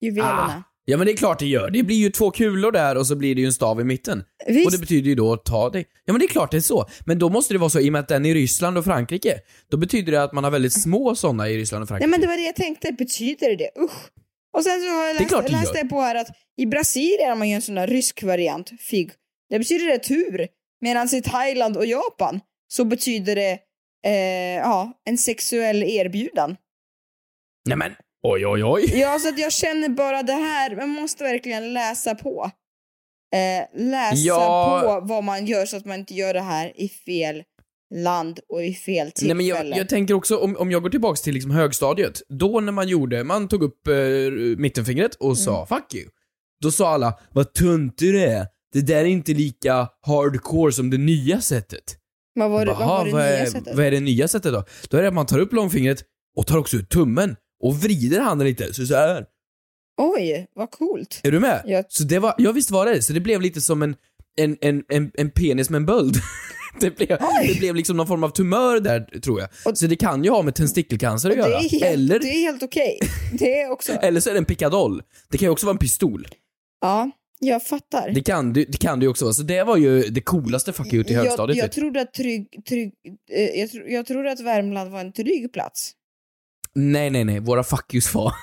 Juvelerna. 0.00 0.32
Ah, 0.42 0.62
ja 0.84 0.96
men 0.96 1.06
det 1.06 1.12
är 1.12 1.16
klart 1.16 1.38
det 1.38 1.46
gör. 1.46 1.70
Det 1.70 1.82
blir 1.82 1.96
ju 1.96 2.10
två 2.10 2.30
kulor 2.30 2.72
där 2.72 2.96
och 2.96 3.06
så 3.06 3.16
blir 3.16 3.34
det 3.34 3.40
ju 3.40 3.46
en 3.46 3.52
stav 3.52 3.80
i 3.80 3.84
mitten. 3.84 4.24
Visst. 4.46 4.66
Och 4.66 4.72
det 4.72 4.78
betyder 4.78 5.08
ju 5.08 5.14
då 5.14 5.36
ta 5.36 5.70
dig. 5.70 5.86
Ja 6.04 6.12
men 6.12 6.20
det 6.20 6.26
är 6.26 6.28
klart 6.28 6.50
det 6.50 6.56
är 6.56 6.60
så. 6.60 6.86
Men 7.06 7.18
då 7.18 7.28
måste 7.28 7.54
det 7.54 7.58
vara 7.58 7.70
så 7.70 7.80
i 7.80 7.88
och 7.88 7.92
med 7.92 8.00
att 8.00 8.08
den 8.08 8.26
är 8.26 8.30
i 8.30 8.34
Ryssland 8.34 8.78
och 8.78 8.84
Frankrike. 8.84 9.40
Då 9.70 9.76
betyder 9.76 10.12
det 10.12 10.22
att 10.22 10.32
man 10.32 10.44
har 10.44 10.50
väldigt 10.50 10.82
små 10.82 11.14
sådana 11.14 11.48
i 11.48 11.58
Ryssland 11.58 11.82
och 11.82 11.88
Frankrike. 11.88 12.06
Nej 12.06 12.10
men 12.10 12.20
det 12.20 12.26
var 12.26 12.36
det 12.36 12.42
jag 12.42 12.56
tänkte, 12.56 12.92
betyder 12.92 13.56
det? 13.56 13.70
Usch. 13.80 14.10
Och 14.56 14.64
sen 14.64 14.80
så 14.80 14.88
har 14.88 15.06
jag 15.06 15.16
Det 15.16 15.22
läst, 15.22 15.46
det 15.46 15.52
läste 15.52 15.78
jag 15.78 15.90
på 15.90 16.00
här 16.00 16.14
att 16.14 16.28
i 16.56 16.66
Brasilien 16.66 17.28
har 17.28 17.36
man 17.36 17.48
ju 17.48 17.54
en 17.54 17.62
sån 17.62 17.74
där 17.74 17.86
rysk 17.86 18.22
variant, 18.22 18.70
fig. 18.80 19.10
Det 19.50 19.58
betyder 19.58 19.86
retur. 19.86 20.48
Medan 20.80 21.14
i 21.14 21.22
Thailand 21.22 21.76
och 21.76 21.86
Japan 21.86 22.40
så 22.68 22.84
betyder 22.84 23.36
det 23.36 23.58
eh, 24.06 24.56
ja, 24.56 24.92
en 25.04 25.18
sexuell 25.18 25.82
erbjudan. 25.82 26.56
Nej 27.68 27.76
men, 27.78 27.92
oj 28.22 28.46
oj 28.46 28.64
oj. 28.64 29.00
Ja, 29.00 29.18
så 29.18 29.28
att 29.28 29.38
jag 29.38 29.52
känner 29.52 29.88
bara 29.88 30.22
det 30.22 30.32
här, 30.32 30.76
man 30.76 30.88
måste 30.88 31.24
verkligen 31.24 31.72
läsa 31.72 32.14
på. 32.14 32.50
Eh, 33.32 33.80
läsa 33.80 34.14
Ja. 34.16 34.80
på 34.84 35.06
vad 35.06 35.24
man 35.24 35.46
gör 35.46 35.66
så 35.66 35.76
att 35.76 35.84
man 35.84 35.98
inte 35.98 36.14
gör 36.14 36.34
det 36.34 36.40
här 36.40 36.72
i 36.80 36.88
fel 36.88 37.42
land 37.94 38.40
och 38.48 38.64
i 38.64 38.74
fel 38.74 39.04
Nej, 39.04 39.12
tillfälle. 39.12 39.34
men 39.34 39.46
jag, 39.46 39.76
jag 39.76 39.88
tänker 39.88 40.14
också, 40.14 40.36
om, 40.36 40.56
om 40.56 40.70
jag 40.70 40.82
går 40.82 40.90
tillbaks 40.90 41.20
till 41.20 41.34
liksom 41.34 41.50
högstadiet, 41.50 42.22
då 42.28 42.60
när 42.60 42.72
man 42.72 42.88
gjorde, 42.88 43.24
man 43.24 43.48
tog 43.48 43.62
upp 43.62 43.86
eh, 43.88 43.94
mittenfingret 44.58 45.14
och 45.14 45.38
sa 45.38 45.56
Mm. 45.56 45.66
'fuck 45.66 45.94
you' 45.94 46.08
Då 46.62 46.70
sa 46.70 46.88
alla 46.88 47.18
'vad 47.32 47.54
töntig 47.54 48.12
du 48.12 48.22
är, 48.22 48.46
det 48.72 48.80
där 48.80 48.96
är 48.96 49.04
inte 49.04 49.32
lika 49.32 49.88
hardcore 50.06 50.72
som 50.72 50.90
det 50.90 50.98
nya 50.98 51.36
sättet' 51.40 51.96
vad 52.34 52.50
var 52.50 52.66
det, 52.66 52.72
Jag 52.72 52.78
vad 52.78 52.88
bara, 52.88 52.98
var 52.98 53.04
det 53.04 53.10
"Ha, 53.10 53.18
vad, 53.18 53.26
nya 53.30 53.38
är, 53.38 53.46
sättet? 53.46 53.76
vad 53.76 53.84
är 53.86 53.90
det 53.90 54.00
nya 54.00 54.28
sättet 54.28 54.52
då? 54.52 54.64
Då 54.90 54.96
är 54.96 55.02
det 55.02 55.08
att 55.08 55.14
man 55.14 55.26
tar 55.26 55.38
upp 55.38 55.52
långfingret 55.52 56.02
och 56.36 56.46
tar 56.46 56.58
också 56.58 56.76
ut 56.76 56.88
tummen 56.90 57.36
och 57.62 57.76
vrider 57.76 58.20
handen 58.20 58.46
lite, 58.46 58.74
så 58.74 58.86
så 58.86 58.94
här. 58.94 59.24
Oj, 59.96 60.46
vad 60.54 60.70
coolt. 60.70 61.20
Är 61.24 61.30
du 61.30 61.40
med? 61.40 61.62
Ja. 61.66 61.82
Så 61.88 62.04
det 62.04 62.18
var, 62.18 62.34
ja 62.38 62.52
visst 62.52 62.70
var 62.70 62.86
det 62.86 63.02
så 63.02 63.12
det 63.12 63.20
blev 63.20 63.40
lite 63.40 63.60
som 63.60 63.82
en, 63.82 63.96
en, 64.36 64.56
en, 64.60 64.82
en, 64.88 65.10
en 65.14 65.30
penis 65.30 65.70
med 65.70 65.76
en 65.76 65.86
böld. 65.86 66.14
det, 66.80 66.96
blev, 66.96 67.08
det 67.46 67.58
blev 67.58 67.74
liksom 67.74 67.96
någon 67.96 68.06
form 68.06 68.24
av 68.24 68.28
tumör 68.28 68.80
där, 68.80 69.20
tror 69.20 69.40
jag. 69.40 69.78
så 69.78 69.86
det 69.86 69.96
kan 69.96 70.24
ju 70.24 70.30
ha 70.30 70.42
med 70.42 70.54
testikelcancer 70.54 71.30
att 71.30 71.36
Och 71.36 71.42
det 71.42 71.50
göra. 71.50 71.60
är 71.60 71.68
helt, 71.68 71.82
Eller, 71.84 72.18
det 72.18 72.28
är 72.28 72.40
helt 72.40 72.62
okej. 72.62 72.98
Det 73.32 73.60
är 73.60 73.70
också... 73.70 73.92
eller 74.02 74.20
så 74.20 74.30
är 74.30 74.34
det 74.34 74.38
en 74.38 74.44
pickadoll. 74.44 75.02
Det 75.30 75.38
kan 75.38 75.46
ju 75.46 75.50
också 75.52 75.66
vara 75.66 75.74
en 75.74 75.78
pistol. 75.78 76.26
Ja, 76.80 77.10
jag 77.38 77.62
fattar. 77.66 78.10
Det 78.10 78.22
kan, 78.22 78.52
det, 78.52 78.64
det 78.64 78.78
kan 78.78 78.98
det 79.00 79.04
ju 79.04 79.10
också 79.10 79.24
vara. 79.24 79.34
Så 79.34 79.42
det 79.42 79.64
var 79.64 79.76
ju 79.76 80.02
det 80.02 80.20
coolaste 80.20 80.72
fuck 80.72 80.92
you 80.92 81.04
till 81.04 81.14
jag, 81.14 81.22
högstadiet. 81.22 81.56
jag 81.56 81.64
vet 81.64 81.72
du. 81.72 81.80
trodde 81.80 82.00
att 82.00 82.12
trygg, 82.14 82.64
trygg, 82.68 82.92
eh, 83.32 83.60
jag, 83.60 83.70
tro, 83.70 83.82
jag 83.86 84.06
trodde 84.06 84.32
att 84.32 84.40
Värmland 84.40 84.90
var 84.90 85.00
en 85.00 85.12
trygg 85.12 85.52
plats. 85.52 85.92
Nej, 86.74 87.10
nej, 87.10 87.24
nej. 87.24 87.40
Våra 87.40 87.64
fuck 87.64 87.94
yous 87.94 88.14
var... 88.14 88.34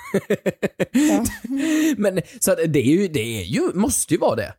Men 1.98 2.22
så 2.40 2.52
att 2.52 2.58
det 2.68 2.80
är 2.80 3.02
ju, 3.02 3.08
det 3.08 3.42
är 3.42 3.44
ju, 3.44 3.74
måste 3.74 4.14
ju 4.14 4.20
vara 4.20 4.36
det. 4.36 4.54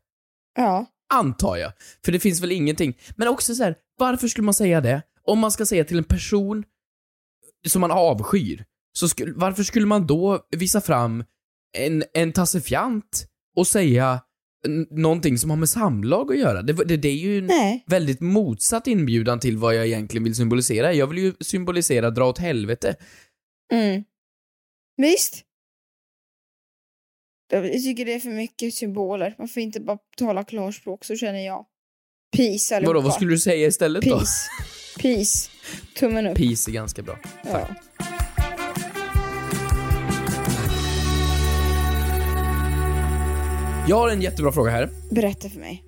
Ja. 0.56 0.86
Antar 1.12 1.56
jag. 1.56 1.72
För 2.04 2.12
det 2.12 2.20
finns 2.20 2.40
väl 2.40 2.52
ingenting. 2.52 2.98
Men 3.16 3.28
också 3.28 3.54
så 3.54 3.62
här, 3.64 3.74
varför 3.98 4.28
skulle 4.28 4.44
man 4.44 4.54
säga 4.54 4.80
det? 4.80 5.02
Om 5.24 5.38
man 5.38 5.50
ska 5.50 5.66
säga 5.66 5.84
till 5.84 5.98
en 5.98 6.04
person 6.04 6.64
som 7.66 7.80
man 7.80 7.90
avskyr, 7.90 8.64
så 8.92 9.08
skulle, 9.08 9.32
varför 9.32 9.62
skulle 9.62 9.86
man 9.86 10.06
då 10.06 10.40
visa 10.56 10.80
fram 10.80 11.24
en, 11.78 12.04
en 12.14 12.32
tassefjant 12.32 13.26
och 13.56 13.66
säga 13.66 14.20
någonting 14.90 15.38
som 15.38 15.50
har 15.50 15.56
med 15.56 15.68
samlag 15.68 16.32
att 16.32 16.38
göra? 16.38 16.62
Det, 16.62 16.72
det, 16.72 16.96
det 16.96 17.08
är 17.08 17.16
ju 17.16 17.38
en 17.38 17.46
Nej. 17.46 17.84
väldigt 17.86 18.20
motsatt 18.20 18.86
inbjudan 18.86 19.40
till 19.40 19.56
vad 19.56 19.74
jag 19.74 19.86
egentligen 19.86 20.24
vill 20.24 20.34
symbolisera. 20.34 20.92
Jag 20.92 21.06
vill 21.06 21.18
ju 21.18 21.34
symbolisera 21.40 22.10
dra 22.10 22.24
åt 22.28 22.38
helvete. 22.38 22.96
Mm. 23.70 24.04
Visst. 24.96 25.44
Jag 27.52 27.72
tycker 27.72 28.04
det 28.04 28.14
är 28.14 28.20
för 28.20 28.30
mycket 28.30 28.74
symboler. 28.74 29.34
Man 29.38 29.48
får 29.48 29.62
inte 29.62 29.80
bara 29.80 29.98
tala 30.16 30.44
klarspråk, 30.44 31.04
så 31.04 31.16
känner 31.16 31.46
jag. 31.46 31.66
Peace 32.36 32.76
allihopa. 32.76 32.92
Vadå, 32.92 33.00
vad 33.00 33.14
skulle 33.14 33.30
du 33.30 33.38
säga 33.38 33.66
istället 33.66 34.04
då? 34.04 34.18
Peace. 34.18 34.50
Peace. 35.00 35.50
Tummen 35.96 36.26
upp. 36.26 36.36
Peace 36.36 36.70
är 36.70 36.72
ganska 36.72 37.02
bra. 37.02 37.18
Ja. 37.44 37.68
Jag 43.88 43.96
har 43.96 44.10
en 44.10 44.22
jättebra 44.22 44.52
fråga 44.52 44.70
här. 44.70 44.88
Berätta 45.10 45.48
för 45.48 45.60
mig. 45.60 45.84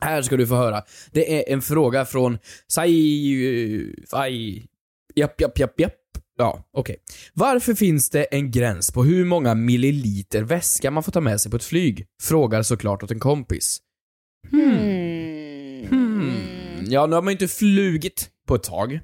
Här 0.00 0.22
ska 0.22 0.36
du 0.36 0.46
få 0.46 0.54
höra. 0.54 0.82
Det 1.12 1.38
är 1.38 1.52
en 1.52 1.62
fråga 1.62 2.04
från 2.04 2.38
Sai... 2.66 3.94
Fai... 4.10 4.66
Japp, 5.14 5.40
japp, 5.40 5.58
japp, 5.58 5.80
japp. 5.80 5.94
Ja, 6.36 6.64
okej. 6.72 6.96
Varför 7.34 7.74
finns 7.74 8.10
det 8.10 8.24
en 8.24 8.50
gräns 8.50 8.92
på 8.92 9.04
hur 9.04 9.24
många 9.24 9.54
milliliter 9.54 10.42
väska 10.42 10.90
man 10.90 11.02
får 11.02 11.12
ta 11.12 11.20
med 11.20 11.40
sig 11.40 11.50
på 11.50 11.56
ett 11.56 11.64
flyg? 11.64 12.06
Frågar 12.22 12.62
såklart 12.62 13.02
åt 13.02 13.10
en 13.10 13.20
kompis. 13.20 13.78
Hmm. 14.50 15.86
Hmm. 15.88 16.34
Ja, 16.86 17.06
nu 17.06 17.14
har 17.14 17.22
man 17.22 17.30
ju 17.30 17.32
inte 17.32 17.48
flugit 17.48 18.30
på 18.46 18.54
ett 18.54 18.62
tag. 18.62 19.00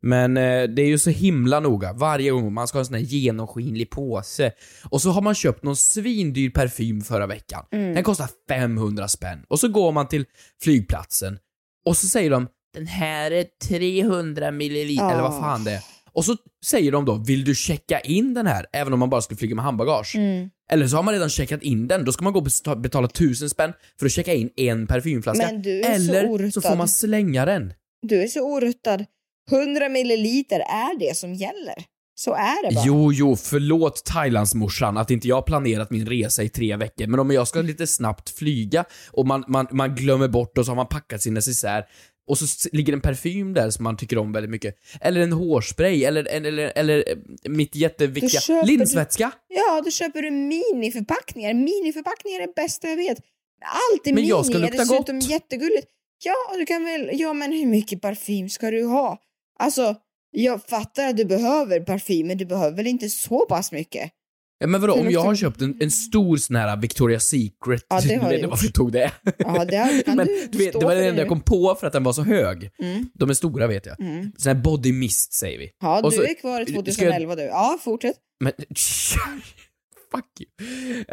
Men 0.00 0.36
eh, 0.36 0.62
det 0.62 0.82
är 0.82 0.86
ju 0.86 0.98
så 0.98 1.10
himla 1.10 1.60
noga. 1.60 1.92
Varje 1.92 2.30
gång 2.30 2.52
man 2.52 2.68
ska 2.68 2.78
ha 2.78 2.80
en 2.80 2.86
sån 2.86 2.94
här 2.94 3.02
genomskinlig 3.02 3.90
påse. 3.90 4.52
Och 4.84 5.02
så 5.02 5.10
har 5.10 5.22
man 5.22 5.34
köpt 5.34 5.62
någon 5.62 5.76
svindyr 5.76 6.50
parfym 6.50 7.00
förra 7.00 7.26
veckan. 7.26 7.64
Mm. 7.72 7.94
Den 7.94 8.04
kostar 8.04 8.28
500 8.48 9.08
spänn. 9.08 9.44
Och 9.48 9.60
så 9.60 9.68
går 9.68 9.92
man 9.92 10.08
till 10.08 10.24
flygplatsen. 10.62 11.38
Och 11.86 11.96
så 11.96 12.06
säger 12.06 12.30
de 12.30 12.48
Den 12.74 12.86
här 12.86 13.30
är 13.30 13.46
300 13.68 14.50
milliliter, 14.50 15.10
eller 15.10 15.22
vad 15.22 15.40
fan 15.40 15.64
det 15.64 15.72
är. 15.72 15.80
Och 16.14 16.24
så 16.24 16.36
säger 16.64 16.92
de 16.92 17.04
då, 17.04 17.14
vill 17.14 17.44
du 17.44 17.54
checka 17.54 18.00
in 18.00 18.34
den 18.34 18.46
här? 18.46 18.66
Även 18.72 18.92
om 18.92 18.98
man 18.98 19.10
bara 19.10 19.22
skulle 19.22 19.38
flyga 19.38 19.54
med 19.54 19.64
handbagage. 19.64 20.16
Mm. 20.16 20.50
Eller 20.70 20.86
så 20.86 20.96
har 20.96 21.02
man 21.02 21.14
redan 21.14 21.30
checkat 21.30 21.62
in 21.62 21.88
den, 21.88 22.04
då 22.04 22.12
ska 22.12 22.24
man 22.24 22.32
gå 22.32 22.46
och 22.66 22.78
betala 22.80 23.08
tusen 23.08 23.50
spänn 23.50 23.72
för 23.98 24.06
att 24.06 24.12
checka 24.12 24.34
in 24.34 24.50
en 24.56 24.86
parfymflaska. 24.86 25.46
Men 25.46 25.62
du 25.62 25.80
är 25.80 25.98
så 25.98 26.12
Eller 26.12 26.22
så, 26.22 26.28
oruttad. 26.28 26.62
får 26.62 26.76
man 26.76 26.88
slänga 26.88 27.44
den. 27.44 27.72
Du 28.02 28.22
är 28.22 28.26
så 28.26 28.40
oruttad. 28.40 29.04
100 29.50 29.88
milliliter 29.88 30.60
är 30.60 30.98
det 30.98 31.16
som 31.16 31.34
gäller. 31.34 31.74
Så 32.14 32.34
är 32.34 32.68
det 32.68 32.74
bara. 32.74 32.84
Jo, 32.86 33.12
jo, 33.12 33.36
förlåt 33.36 34.04
Thailandsmorsan 34.04 34.96
att 34.96 35.10
inte 35.10 35.28
jag 35.28 35.36
har 35.36 35.42
planerat 35.42 35.90
min 35.90 36.06
resa 36.06 36.42
i 36.42 36.48
tre 36.48 36.76
veckor, 36.76 37.06
men 37.06 37.20
om 37.20 37.30
jag 37.30 37.48
ska 37.48 37.62
lite 37.62 37.86
snabbt 37.86 38.30
flyga 38.30 38.84
och 39.12 39.26
man, 39.26 39.44
man, 39.48 39.66
man 39.70 39.94
glömmer 39.94 40.28
bort 40.28 40.58
och 40.58 40.64
så 40.64 40.70
har 40.70 40.76
man 40.76 40.86
packat 40.86 41.22
sin 41.22 41.34
necessär 41.34 41.84
och 42.28 42.38
så 42.38 42.68
ligger 42.72 42.92
en 42.92 43.00
parfym 43.00 43.54
där 43.54 43.70
som 43.70 43.84
man 43.84 43.96
tycker 43.96 44.18
om 44.18 44.32
väldigt 44.32 44.50
mycket. 44.50 44.74
Eller 45.00 45.20
en 45.20 45.32
hårspray, 45.32 46.04
eller, 46.04 46.24
eller, 46.24 46.72
eller 46.76 47.04
eh, 47.08 47.16
mitt 47.50 47.74
jätteviktiga 47.74 48.62
linsvätska. 48.62 49.32
Ja, 49.48 49.82
då 49.84 49.90
köper 49.90 50.22
du 50.22 50.30
miniförpackningar. 50.30 51.54
Miniförpackningar 51.54 52.40
är 52.40 52.46
det 52.46 52.54
bästa 52.54 52.88
jag 52.88 52.96
vet. 52.96 53.18
Allt 53.64 54.06
är 54.06 54.10
Men 54.10 54.14
mini, 54.14 54.28
jag 54.28 54.46
ska 54.46 54.54
är 54.54 54.60
lukta 54.60 54.76
dessutom 54.78 55.20
gott. 55.20 55.30
jättegulligt. 55.30 55.86
Ja, 56.24 56.56
du 56.58 56.66
kan 56.66 56.84
väl... 56.84 57.10
Ja, 57.12 57.32
men 57.32 57.52
hur 57.52 57.66
mycket 57.66 58.00
parfym 58.00 58.48
ska 58.48 58.70
du 58.70 58.84
ha? 58.84 59.18
Alltså, 59.58 59.96
jag 60.30 60.64
fattar 60.64 61.08
att 61.08 61.16
du 61.16 61.24
behöver 61.24 61.80
parfym, 61.80 62.26
men 62.26 62.38
du 62.38 62.44
behöver 62.46 62.76
väl 62.76 62.86
inte 62.86 63.08
så 63.08 63.46
pass 63.46 63.72
mycket? 63.72 64.10
Ja, 64.62 64.66
men 64.68 64.80
vadå, 64.80 64.92
om 64.94 65.10
jag 65.10 65.20
har 65.20 65.34
köpt 65.34 65.60
en, 65.60 65.76
en 65.80 65.90
stor 65.90 66.36
sån 66.36 66.56
här 66.56 66.76
Victoria's 66.76 67.18
Secret, 67.18 67.86
Ja, 67.88 68.00
det 68.00 68.14
har 68.22 68.32
jag 68.32 68.48
varför 68.48 68.64
jag 68.66 68.74
tog 68.74 68.92
det. 68.92 69.12
Ja, 69.38 69.64
det 69.64 70.02
kan 70.06 70.16
men 70.16 70.26
du 70.52 70.58
vet, 70.58 70.72
det 70.80 70.84
var 70.84 70.94
det 70.94 71.08
enda 71.08 71.20
jag 71.20 71.28
kom 71.28 71.40
på 71.40 71.74
för 71.80 71.86
att 71.86 71.92
den 71.92 72.04
var 72.04 72.12
så 72.12 72.22
hög. 72.22 72.70
Mm. 72.82 73.06
De 73.14 73.30
är 73.30 73.34
stora 73.34 73.66
vet 73.66 73.86
jag. 73.86 74.00
Mm. 74.00 74.32
Sån 74.36 74.56
här 74.56 74.62
body 74.62 74.92
mist 74.92 75.32
säger 75.32 75.58
vi. 75.58 75.70
Ja, 75.80 76.02
Och 76.02 76.10
du 76.10 76.16
så- 76.16 76.22
är 76.22 76.34
kvar 76.40 76.60
i 76.60 76.64
ska 76.64 76.72
jag- 76.74 76.84
2011 76.84 77.34
du. 77.36 77.42
Ja, 77.42 77.78
fortsätt. 77.82 78.16
Men... 78.40 78.52
Fuck 80.12 80.40
you. 80.40 81.04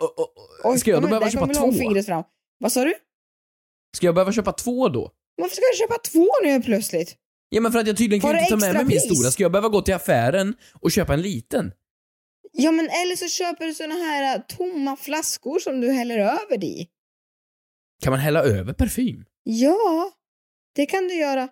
Och- 0.00 0.18
och- 0.20 0.34
Oj, 0.64 0.78
Ska 0.78 0.90
jag 0.90 1.02
då 1.02 1.08
behöva 1.08 1.30
köpa 1.30 1.46
två? 1.46 1.72
Fram. 2.02 2.24
Vad 2.58 2.72
sa 2.72 2.84
du? 2.84 2.94
Ska 3.96 4.06
jag 4.06 4.14
behöva 4.14 4.32
köpa 4.32 4.52
två 4.52 4.88
då? 4.88 5.10
Varför 5.36 5.54
ska 5.56 5.62
du 5.72 5.78
köpa 5.78 5.98
två 6.12 6.26
nu 6.44 6.62
plötsligt? 6.62 7.16
Ja 7.48 7.60
men 7.60 7.72
för 7.72 7.78
att 7.78 7.86
jag 7.86 7.96
tydligen 7.96 8.20
kan 8.20 8.38
inte 8.38 8.50
ta 8.50 8.56
med 8.56 8.74
mig 8.74 8.84
min 8.84 9.00
stora. 9.00 9.30
Ska 9.30 9.42
jag 9.42 9.52
behöva 9.52 9.68
gå 9.68 9.82
till 9.82 9.94
affären 9.94 10.54
och 10.80 10.90
köpa 10.92 11.14
en 11.14 11.22
liten? 11.22 11.72
Ja, 12.58 12.72
men 12.72 12.86
eller 12.86 13.16
så 13.16 13.28
köper 13.28 13.66
du 13.66 13.74
såna 13.74 13.94
här 13.94 14.36
äh, 14.36 14.42
tomma 14.56 14.96
flaskor 14.96 15.58
som 15.58 15.80
du 15.80 15.92
häller 15.92 16.18
över 16.18 16.58
det 16.58 16.66
i. 16.66 16.88
Kan 18.02 18.10
man 18.10 18.20
hälla 18.20 18.42
över 18.42 18.72
parfym? 18.72 19.24
Ja, 19.44 20.12
det 20.74 20.86
kan 20.86 21.08
du 21.08 21.14
göra. 21.14 21.48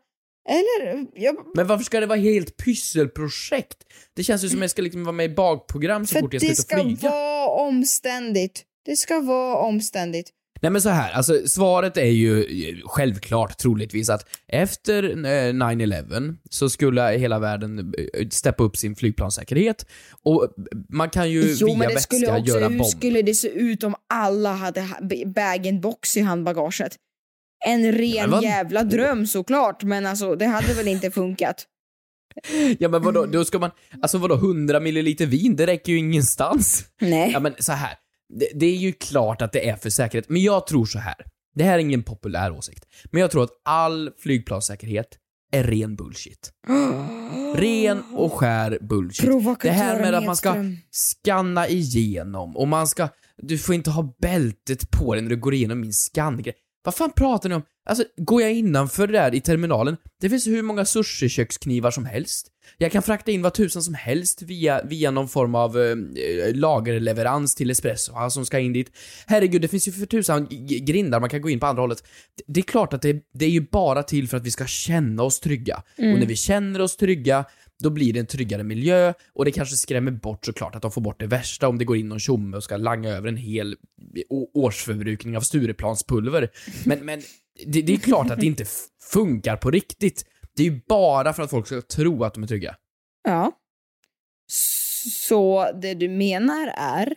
Eller, 0.49 1.07
jag, 1.15 1.37
Men 1.55 1.67
varför 1.67 1.85
ska 1.85 2.01
det 2.01 2.07
vara 2.07 2.19
helt 2.19 2.57
pysselprojekt? 2.57 3.85
Det 4.15 4.25
känns 4.25 4.45
ju 4.45 4.49
som 4.49 4.59
att 4.59 4.63
jag 4.63 4.71
ska 4.71 4.83
liksom 4.83 5.05
vara 5.05 5.13
med 5.13 5.31
i 5.31 5.35
bakprogram 5.35 6.07
så 6.07 6.13
för 6.13 6.21
fort 6.21 6.35
jag 6.35 6.43
det 6.43 6.57
ska 6.57 6.81
ut 6.81 6.93
och 6.93 6.99
ska 6.99 7.07
flyga. 7.07 7.11
vara 7.11 7.49
omständigt. 7.49 8.65
Det 8.85 8.97
ska 8.97 9.21
vara 9.21 9.57
omständigt. 9.57 10.31
Nej 10.61 10.71
men 10.71 10.83
så 10.83 10.89
här, 10.89 11.13
alltså 11.13 11.47
svaret 11.47 11.97
är 11.97 12.05
ju 12.05 12.41
eh, 12.45 12.77
självklart 12.85 13.59
troligtvis 13.59 14.11
att 14.11 14.27
efter 14.49 15.03
eh, 15.11 15.53
9-11 15.53 16.37
så 16.51 16.69
skulle 16.71 17.03
hela 17.03 17.39
världen 17.39 17.95
eh, 18.15 18.29
steppa 18.29 18.65
upp 18.65 18.77
sin 18.77 18.97
flygplanssäkerhet 18.97 19.87
och 20.23 20.49
man 20.89 21.11
kan 21.11 21.31
ju 21.31 21.55
Jo, 21.59 21.67
via 21.67 21.77
men 21.77 21.89
det 21.89 21.95
vätska 21.95 22.17
skulle 22.17 22.33
också, 22.33 22.55
göra 22.55 22.69
hur 22.69 22.85
skulle 22.85 23.23
det 23.23 23.35
se 23.35 23.49
ut 23.49 23.85
om 23.85 23.95
alla 24.15 24.53
hade 24.53 24.89
bag-in-box 25.27 26.17
i 26.17 26.21
handbagaget? 26.21 26.97
En 27.67 27.93
ren 27.93 28.31
vad- 28.31 28.43
jävla 28.43 28.85
dröm 28.85 29.27
såklart, 29.27 29.83
men 29.83 30.07
alltså 30.07 30.35
det 30.37 30.47
hade 30.47 30.75
väl 30.75 30.89
inte 30.89 31.11
funkat. 31.11 31.67
Ja 32.79 32.89
men 32.89 33.03
vadå, 33.03 33.27
då 33.27 33.45
ska 33.45 33.59
man, 33.59 33.71
alltså 34.03 34.19
vadå 34.19 34.35
100 34.35 34.81
milliliter 34.81 35.27
vin, 35.27 35.57
det 35.57 35.67
räcker 35.67 35.93
ju 35.93 35.99
ingenstans. 35.99 36.85
Nej. 37.01 37.31
Ja 37.33 37.41
men 37.41 37.55
så 37.59 37.73
här. 37.73 37.95
Det, 38.39 38.49
det 38.55 38.67
är 38.67 38.77
ju 38.77 38.93
klart 38.93 39.43
att 39.43 39.53
det 39.53 39.69
är 39.69 39.77
för 39.77 39.91
säkerhet, 39.91 40.29
men 40.29 40.43
jag 40.43 40.67
tror 40.67 40.87
så 40.87 40.99
här. 40.99 41.15
Det 41.55 41.65
här 41.65 41.75
är 41.75 41.79
ingen 41.79 42.03
populär 42.03 42.53
åsikt, 42.53 42.85
men 43.11 43.21
jag 43.21 43.31
tror 43.31 43.45
att 43.45 43.51
all 43.65 44.11
flygplanssäkerhet 44.19 45.09
är 45.53 45.65
ren 45.65 45.97
bullshit. 45.97 46.53
Ren 47.55 48.03
och 48.15 48.33
skär 48.33 48.79
bullshit. 48.81 49.27
Det 49.63 49.71
här 49.71 50.01
med 50.01 50.15
att 50.15 50.25
man 50.25 50.37
ska 50.37 50.57
scanna 50.91 51.69
igenom 51.69 52.57
och 52.57 52.69
man 52.69 52.87
ska, 52.87 53.09
du 53.37 53.59
får 53.59 53.75
inte 53.75 53.91
ha 53.91 54.15
bältet 54.19 54.91
på 54.91 55.15
dig 55.15 55.23
när 55.23 55.31
du 55.31 55.37
går 55.37 55.55
igenom 55.55 55.81
min 55.81 55.93
skannegrej. 55.93 56.55
Vad 56.85 56.95
fan 56.95 57.13
pratar 57.13 57.49
ni 57.49 57.55
om? 57.55 57.63
Alltså, 57.89 58.05
går 58.17 58.43
jag 58.43 58.53
innanför 58.53 59.07
det 59.07 59.13
där 59.13 59.35
i 59.35 59.41
terminalen, 59.41 59.97
det 60.21 60.31
finns 60.31 60.47
hur 60.47 60.63
många 60.63 60.85
sushiköksknivar 60.85 61.91
som 61.91 62.05
helst. 62.05 62.49
Jag 62.79 62.93
kan 62.93 63.03
frakta 63.03 63.31
in 63.31 63.43
vad 63.43 63.55
tusan 63.55 63.83
som 63.83 63.95
helst 63.95 64.43
via, 64.43 64.83
via 64.85 65.11
någon 65.11 65.29
form 65.29 65.55
av 65.55 65.79
eh, 65.79 65.97
lagerleverans 66.55 67.55
till 67.55 67.71
Espresso, 67.71 68.31
som 68.31 68.47
ska 68.47 68.59
in 68.59 68.73
dit. 68.73 68.91
Herregud, 69.27 69.63
det 69.63 69.69
finns 69.69 69.89
ju 69.89 69.93
för 69.93 70.07
tusan 70.07 70.47
grindar 70.67 71.21
man 71.21 71.31
kan 71.31 71.43
gå 71.43 71.51
in 71.51 71.61
på 71.61 71.67
andra 71.67 71.83
hållet. 71.83 72.05
Det- 72.47 72.61
är 72.61 72.65
klart 72.65 72.93
att 72.93 73.03
det, 73.03 73.23
det 73.35 73.45
är 73.45 73.51
ju 73.51 73.61
bara 73.61 74.03
till 74.03 74.29
för 74.29 74.37
att 74.37 74.47
vi 74.47 74.51
ska 74.51 74.67
känna 74.67 75.23
oss 75.23 75.41
trygga. 75.41 75.83
Mm. 75.99 76.13
Och 76.13 76.19
när 76.19 76.27
vi 76.27 76.37
känner 76.37 76.81
oss 76.81 76.97
trygga, 76.97 77.45
då 77.83 77.91
blir 77.91 78.13
det 78.13 78.21
en 78.21 78.27
tryggare 78.27 78.63
miljö 78.65 79.13
och 79.35 79.45
det 79.45 79.51
kanske 79.51 79.77
skrämmer 79.77 80.11
bort 80.11 80.45
såklart 80.45 80.75
att 80.75 80.83
de 80.83 80.91
får 80.93 81.01
bort 81.01 81.21
det 81.21 81.27
värsta 81.27 81.69
om 81.69 81.79
det 81.79 81.85
går 81.85 81.97
in 81.97 82.09
någon 82.09 82.21
tjomme 82.21 82.57
och 82.57 82.65
ska 82.65 82.77
langa 82.77 83.11
över 83.11 83.29
en 83.29 83.37
hel 83.37 83.77
årsförbrukning 84.55 85.37
av 85.37 85.41
Stureplanspulver. 85.41 86.51
Men, 86.85 87.05
men 87.05 87.23
det, 87.67 87.83
det 87.83 87.93
är 87.93 87.97
klart 87.99 88.31
att 88.31 88.41
det 88.41 88.47
inte 88.47 88.65
funkar 89.13 89.57
på 89.57 89.71
riktigt. 89.71 90.25
Det 90.57 90.63
är 90.63 90.71
ju 90.71 90.81
bara 90.89 91.33
för 91.33 91.43
att 91.43 91.51
folk 91.51 91.67
ska 91.67 91.83
tro 91.83 92.25
att 92.25 92.35
de 92.35 92.43
är 92.43 92.47
trygga. 92.47 92.77
Ja. 93.25 93.53
Så 95.11 95.71
det 95.83 95.95
du 95.95 96.09
menar 96.09 96.75
är 96.77 97.15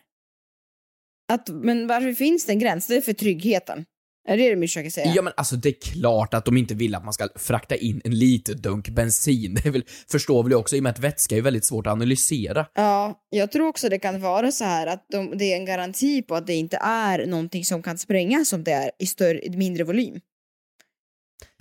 att, 1.34 1.50
men 1.50 1.88
varför 1.88 2.14
finns 2.14 2.46
det 2.46 2.52
en 2.52 2.60
gräns? 2.60 2.88
Det 2.88 2.96
är 2.96 3.02
för 3.02 3.14
tryggheten. 3.14 3.86
Är 4.28 4.38
det 4.38 4.44
det 4.44 4.56
du 4.56 4.62
försöker 4.62 4.90
säga? 4.90 5.14
Ja 5.16 5.22
men 5.22 5.34
alltså 5.38 5.56
det 5.56 5.70
är 5.70 5.94
klart 5.94 6.34
att 6.34 6.46
de 6.46 6.58
inte 6.58 6.74
vill 6.74 6.96
att 6.96 7.04
man 7.04 7.14
ska 7.14 7.28
frakta 7.36 7.76
in 7.76 8.02
en 8.04 8.20
liten 8.20 8.62
dunk 8.62 8.90
bensin. 8.90 9.54
Det 9.64 9.70
är 9.70 9.72
väl, 9.72 9.84
förstår 10.12 10.44
väl 10.44 10.52
jag 10.52 10.60
också 10.60 10.76
i 10.76 10.80
och 10.80 10.84
med 10.84 10.90
att 10.90 11.00
vätska 11.00 11.38
är 11.38 11.42
väldigt 11.42 11.66
svårt 11.66 11.88
att 11.88 11.94
analysera. 11.94 12.66
Ja, 12.76 13.26
jag 13.30 13.52
tror 13.52 13.68
också 13.68 13.90
det 13.90 14.00
kan 14.00 14.22
vara 14.22 14.52
så 14.52 14.64
här 14.64 14.88
att 14.88 15.06
de, 15.10 15.38
det 15.38 15.54
är 15.54 15.58
en 15.58 15.66
garanti 15.66 16.22
på 16.22 16.36
att 16.36 16.48
det 16.48 16.54
inte 16.54 16.78
är 16.82 17.26
någonting 17.26 17.66
som 17.66 17.84
kan 17.84 17.98
sprängas 17.98 18.54
om 18.54 18.64
det 18.64 18.72
är 18.72 18.92
i 19.00 19.06
större, 19.06 19.50
mindre 19.50 19.84
volym. 19.84 20.20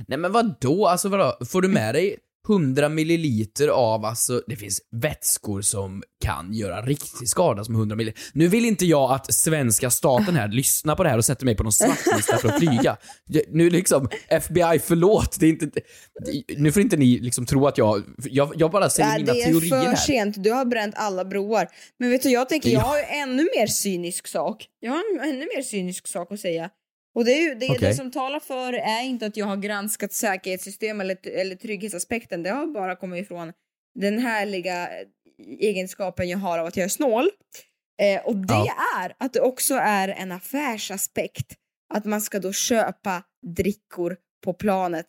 Nej 0.09 0.19
men 0.19 0.33
vad 0.33 0.55
då? 0.61 0.87
Alltså 0.87 1.09
vadå? 1.09 1.37
Får 1.49 1.62
du 1.62 1.69
med 1.69 1.95
dig 1.95 2.17
100 2.49 2.89
milliliter 2.89 3.69
av, 3.69 4.05
alltså, 4.05 4.43
det 4.47 4.57
finns 4.57 4.81
vätskor 5.03 5.62
som 5.62 6.03
kan 6.25 6.55
göra 6.55 6.83
riktig 6.83 7.29
skada 7.29 7.65
som 7.65 7.75
100 7.75 7.97
milliliter. 7.97 8.23
Nu 8.35 8.49
vill 8.49 8.65
inte 8.65 8.87
jag 8.87 9.12
att 9.12 9.35
svenska 9.35 9.91
staten 9.91 10.35
här 10.37 10.49
lyssnar 10.49 10.97
på 10.97 11.03
det 11.03 11.09
här 11.09 11.19
och 11.19 11.25
sätter 11.25 11.45
mig 11.45 11.57
på 11.57 11.62
någon 11.62 11.73
svartlista 11.73 12.37
för 12.37 12.49
att 12.49 12.59
flyga. 12.59 12.97
Nu 13.49 13.71
liksom, 13.71 14.09
FBI 14.29 14.81
förlåt, 14.85 15.37
det 15.41 15.47
är 15.47 15.51
inte, 15.51 15.71
nu 16.57 16.73
får 16.73 16.83
inte 16.83 16.97
ni 16.97 17.19
liksom 17.19 17.47
tro 17.47 17.67
att 17.67 17.79
jag, 17.79 18.03
jag, 18.25 18.53
jag 18.57 18.71
bara 18.71 18.91
säger 18.91 19.09
Ja, 19.11 19.19
mina 19.19 19.33
det 19.33 19.43
är 19.43 19.47
teorier 19.47 19.69
för 19.71 19.77
här. 19.87 19.97
sent, 19.97 20.43
du 20.43 20.51
har 20.51 20.65
bränt 20.65 20.95
alla 20.99 21.25
broar. 21.25 21.69
Men 21.99 22.11
vet 22.11 22.23
du, 22.23 22.31
jag 22.31 22.49
tänker, 22.49 22.71
jag 22.71 22.83
Ja. 22.83 22.87
har 22.87 22.97
ju 22.99 23.05
ännu 23.05 23.49
mer 23.59 23.67
cynisk 23.67 24.27
sak. 24.27 24.67
Jag 24.81 24.91
har 24.93 24.99
en 24.99 25.29
ännu 25.29 25.47
mer 25.57 25.62
cynisk 25.62 26.07
sak 26.09 26.33
att 26.33 26.41
säga. 26.41 26.71
Och 27.16 27.24
det, 27.24 27.33
är 27.33 27.48
ju, 27.48 27.55
det, 27.55 27.66
Okej. 27.70 27.88
det 27.88 27.94
som 27.94 28.11
talar 28.11 28.40
för 28.40 28.72
är 28.72 29.02
inte 29.02 29.26
att 29.26 29.37
jag 29.37 29.46
har 29.46 29.57
granskat 29.57 30.12
säkerhetssystem 30.12 31.00
eller, 31.00 31.29
eller 31.29 31.57
trygghetsaspekten. 31.57 32.42
Det 32.42 32.50
har 32.50 32.66
bara 32.66 32.96
kommit 32.96 33.22
ifrån 33.24 33.52
den 33.94 34.18
härliga 34.18 34.88
egenskapen 35.61 36.29
jag 36.29 36.38
har 36.38 36.59
av 36.59 36.66
att 36.66 36.76
jag 36.76 36.85
är 36.85 36.88
snål. 36.88 37.31
Eh, 38.02 38.26
och 38.26 38.37
det 38.37 38.55
Ja. 38.55 38.74
är 39.02 39.14
att 39.18 39.33
det 39.33 39.40
också 39.40 39.74
är 39.74 40.09
en 40.09 40.33
affärsaspekt. 40.33 41.55
Att 41.94 42.05
man 42.05 42.20
ska 42.20 42.38
då 42.38 42.52
köpa 42.52 43.22
drickor 43.57 44.16
på 44.44 44.52
planet. 44.55 45.07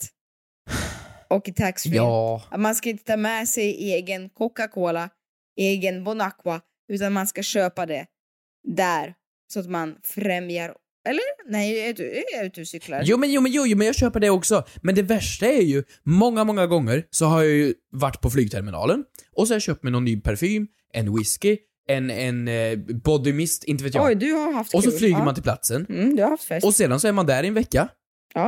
Och 1.29 1.47
i 1.49 1.53
taxfree. 1.53 1.95
Ja. 1.95 2.43
Att 2.51 2.59
man 2.59 2.75
ska 2.75 2.89
inte 2.89 3.03
ta 3.03 3.17
med 3.17 3.49
sig 3.49 3.93
egen 3.93 4.29
Coca-Cola, 4.29 5.09
egen 5.59 6.03
Bonacqua, 6.03 6.61
utan 6.93 7.13
man 7.13 7.27
ska 7.27 7.43
köpa 7.43 7.85
det 7.85 8.05
där. 8.67 9.13
Så 9.53 9.59
att 9.59 9.69
man 9.69 9.97
främjar... 10.03 10.75
Eller? 11.09 11.51
Nej, 11.51 11.89
är 11.89 11.93
du, 11.93 12.23
är 12.39 12.45
ute 12.45 12.61
och 12.61 12.67
cyklar? 12.67 13.01
Jo 13.05 13.17
men, 13.17 13.31
jo, 13.31 13.41
men, 13.41 13.51
jo, 13.51 13.77
men 13.77 13.87
jag 13.87 13.95
köper 13.95 14.19
det 14.19 14.29
också. 14.29 14.63
Men 14.81 14.95
det 14.95 15.01
värsta 15.01 15.45
är 15.45 15.61
ju, 15.61 15.83
många, 16.03 16.43
många 16.43 16.67
gånger 16.67 17.03
så 17.09 17.25
har 17.25 17.43
jag 17.43 17.51
ju 17.51 17.73
varit 17.91 18.21
på 18.21 18.29
flygterminalen 18.29 19.03
och 19.35 19.47
så 19.47 19.53
har 19.53 19.55
jag 19.55 19.61
köpt 19.61 19.83
mig 19.83 19.91
någon 19.91 20.05
ny 20.05 20.21
parfym, 20.21 20.67
en 20.93 21.15
whisky, 21.17 21.57
en, 21.89 22.09
en 22.11 22.47
eh, 22.47 22.77
body 23.03 23.33
mist, 23.33 23.63
inte 23.63 23.83
vet 23.83 23.95
jag. 23.95 24.05
Oj, 24.05 24.15
du 24.15 24.31
har 24.31 24.53
haft 24.53 24.73
och 24.75 24.83
så 24.83 24.89
kul. 24.89 24.99
flyger 24.99 25.17
Ja. 25.17 25.25
man 25.25 25.33
till 25.33 25.43
platsen. 25.43 25.85
Mm, 25.89 26.15
du 26.15 26.23
har 26.23 26.29
haft 26.29 26.43
fest. 26.43 26.65
Och 26.65 26.73
sedan 26.75 26.99
så 26.99 27.07
är 27.07 27.11
man 27.11 27.25
där 27.25 27.43
i 27.43 27.47
en 27.47 27.53
vecka. 27.53 27.89